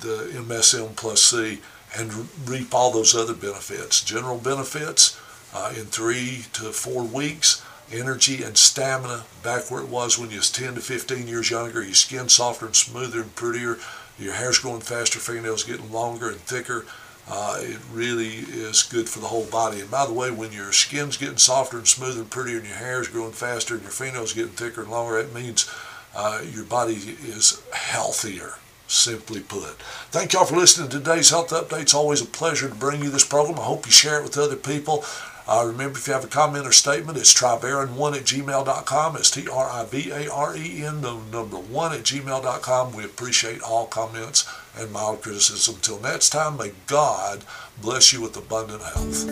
the 0.00 0.30
MSM 0.34 0.96
plus 0.96 1.22
C 1.22 1.58
and 1.96 2.12
reap 2.48 2.74
all 2.74 2.90
those 2.90 3.14
other 3.14 3.34
benefits. 3.34 4.02
General 4.02 4.38
benefits 4.38 5.18
uh, 5.54 5.72
in 5.76 5.86
three 5.86 6.44
to 6.52 6.72
four 6.72 7.02
weeks, 7.02 7.64
energy 7.92 8.42
and 8.42 8.56
stamina 8.56 9.24
back 9.42 9.70
where 9.70 9.82
it 9.82 9.88
was 9.88 10.18
when 10.18 10.30
you 10.30 10.36
was 10.36 10.50
10 10.50 10.74
to 10.74 10.80
15 10.80 11.26
years 11.26 11.50
younger, 11.50 11.82
your 11.82 11.94
skin 11.94 12.28
softer 12.28 12.66
and 12.66 12.76
smoother 12.76 13.22
and 13.22 13.34
prettier, 13.34 13.78
your 14.18 14.34
hair's 14.34 14.58
growing 14.58 14.80
faster, 14.80 15.18
fingernails 15.18 15.64
getting 15.64 15.90
longer 15.90 16.28
and 16.28 16.40
thicker, 16.40 16.84
uh, 17.30 17.58
it 17.60 17.78
really 17.92 18.28
is 18.28 18.82
good 18.82 19.08
for 19.08 19.18
the 19.18 19.26
whole 19.26 19.44
body. 19.44 19.80
And 19.80 19.90
by 19.90 20.06
the 20.06 20.12
way, 20.12 20.30
when 20.30 20.52
your 20.52 20.72
skin's 20.72 21.18
getting 21.18 21.36
softer 21.36 21.76
and 21.76 21.86
smoother 21.86 22.20
and 22.20 22.30
prettier, 22.30 22.56
and 22.56 22.66
your 22.66 22.76
hair 22.76 23.02
is 23.02 23.08
growing 23.08 23.32
faster, 23.32 23.74
and 23.74 23.82
your 23.82 23.92
fingernails 23.92 24.32
getting 24.32 24.52
thicker 24.52 24.82
and 24.82 24.90
longer, 24.90 25.22
that 25.22 25.34
means 25.34 25.70
uh, 26.14 26.42
your 26.50 26.64
body 26.64 26.94
is 26.94 27.62
healthier. 27.72 28.54
Simply 28.86 29.40
put. 29.40 29.76
Thank 30.10 30.32
y'all 30.32 30.46
for 30.46 30.56
listening 30.56 30.88
to 30.88 30.98
today's 30.98 31.28
health 31.28 31.50
update. 31.50 31.82
It's 31.82 31.94
always 31.94 32.22
a 32.22 32.26
pleasure 32.26 32.70
to 32.70 32.74
bring 32.74 33.02
you 33.02 33.10
this 33.10 33.26
program. 33.26 33.58
I 33.58 33.64
hope 33.64 33.84
you 33.84 33.92
share 33.92 34.20
it 34.20 34.22
with 34.22 34.38
other 34.38 34.56
people. 34.56 35.04
Uh, 35.46 35.64
remember, 35.66 35.98
if 35.98 36.06
you 36.06 36.14
have 36.14 36.24
a 36.24 36.28
comment 36.28 36.66
or 36.66 36.72
statement, 36.72 37.18
it's 37.18 37.34
tribaren1 37.34 38.16
at 38.16 38.24
gmail.com. 38.24 39.16
It's 39.16 39.30
T 39.30 39.46
R 39.46 39.68
I 39.68 39.84
B 39.84 40.10
A 40.10 40.30
R 40.30 40.56
E 40.56 40.82
N, 40.84 41.02
the 41.02 41.18
number 41.30 41.58
1 41.58 41.92
at 41.92 42.00
gmail.com. 42.00 42.96
We 42.96 43.04
appreciate 43.04 43.60
all 43.62 43.86
comments 43.86 44.46
and 44.78 44.92
mild 44.92 45.22
criticism. 45.22 45.76
Until 45.76 46.00
next 46.00 46.30
time, 46.30 46.56
may 46.56 46.72
God 46.86 47.44
bless 47.80 48.12
you 48.12 48.20
with 48.20 48.36
abundant 48.36 48.82
health. 48.82 49.26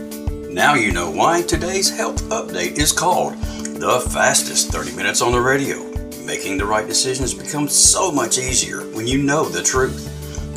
Now 0.50 0.74
you 0.74 0.92
know 0.92 1.10
why 1.10 1.42
today's 1.42 1.94
health 1.94 2.22
update 2.30 2.78
is 2.78 2.92
called 2.92 3.34
the 3.34 4.00
fastest 4.12 4.70
30 4.70 4.96
minutes 4.96 5.20
on 5.20 5.32
the 5.32 5.40
radio. 5.40 5.82
Making 6.24 6.58
the 6.58 6.66
right 6.66 6.86
decisions 6.86 7.34
becomes 7.34 7.74
so 7.74 8.10
much 8.10 8.38
easier 8.38 8.80
when 8.94 9.06
you 9.06 9.22
know 9.22 9.44
the 9.44 9.62
truth. 9.62 10.12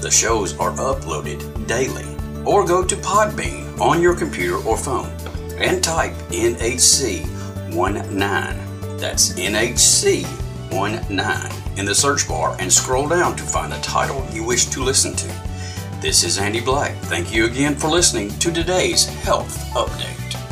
The 0.00 0.10
shows 0.10 0.58
are 0.58 0.72
uploaded 0.72 1.68
daily. 1.68 2.16
Or 2.44 2.66
go 2.66 2.84
to 2.84 2.96
Podbean 2.96 3.78
on 3.78 4.02
your 4.02 4.16
computer 4.16 4.56
or 4.56 4.76
phone 4.76 5.12
and 5.58 5.80
type 5.82 6.12
NHC19. 6.30 8.98
That's 8.98 9.32
NHC19 9.34 11.65
in 11.76 11.84
the 11.84 11.94
search 11.94 12.26
bar 12.28 12.56
and 12.58 12.72
scroll 12.72 13.08
down 13.08 13.36
to 13.36 13.42
find 13.42 13.72
the 13.72 13.78
title 13.80 14.26
you 14.32 14.44
wish 14.44 14.66
to 14.66 14.82
listen 14.82 15.14
to. 15.16 15.26
This 16.00 16.24
is 16.24 16.38
Andy 16.38 16.60
Black. 16.60 16.94
Thank 17.04 17.32
you 17.32 17.46
again 17.46 17.74
for 17.74 17.88
listening 17.88 18.30
to 18.38 18.52
today's 18.52 19.06
Health 19.06 19.56
Update. 19.74 20.45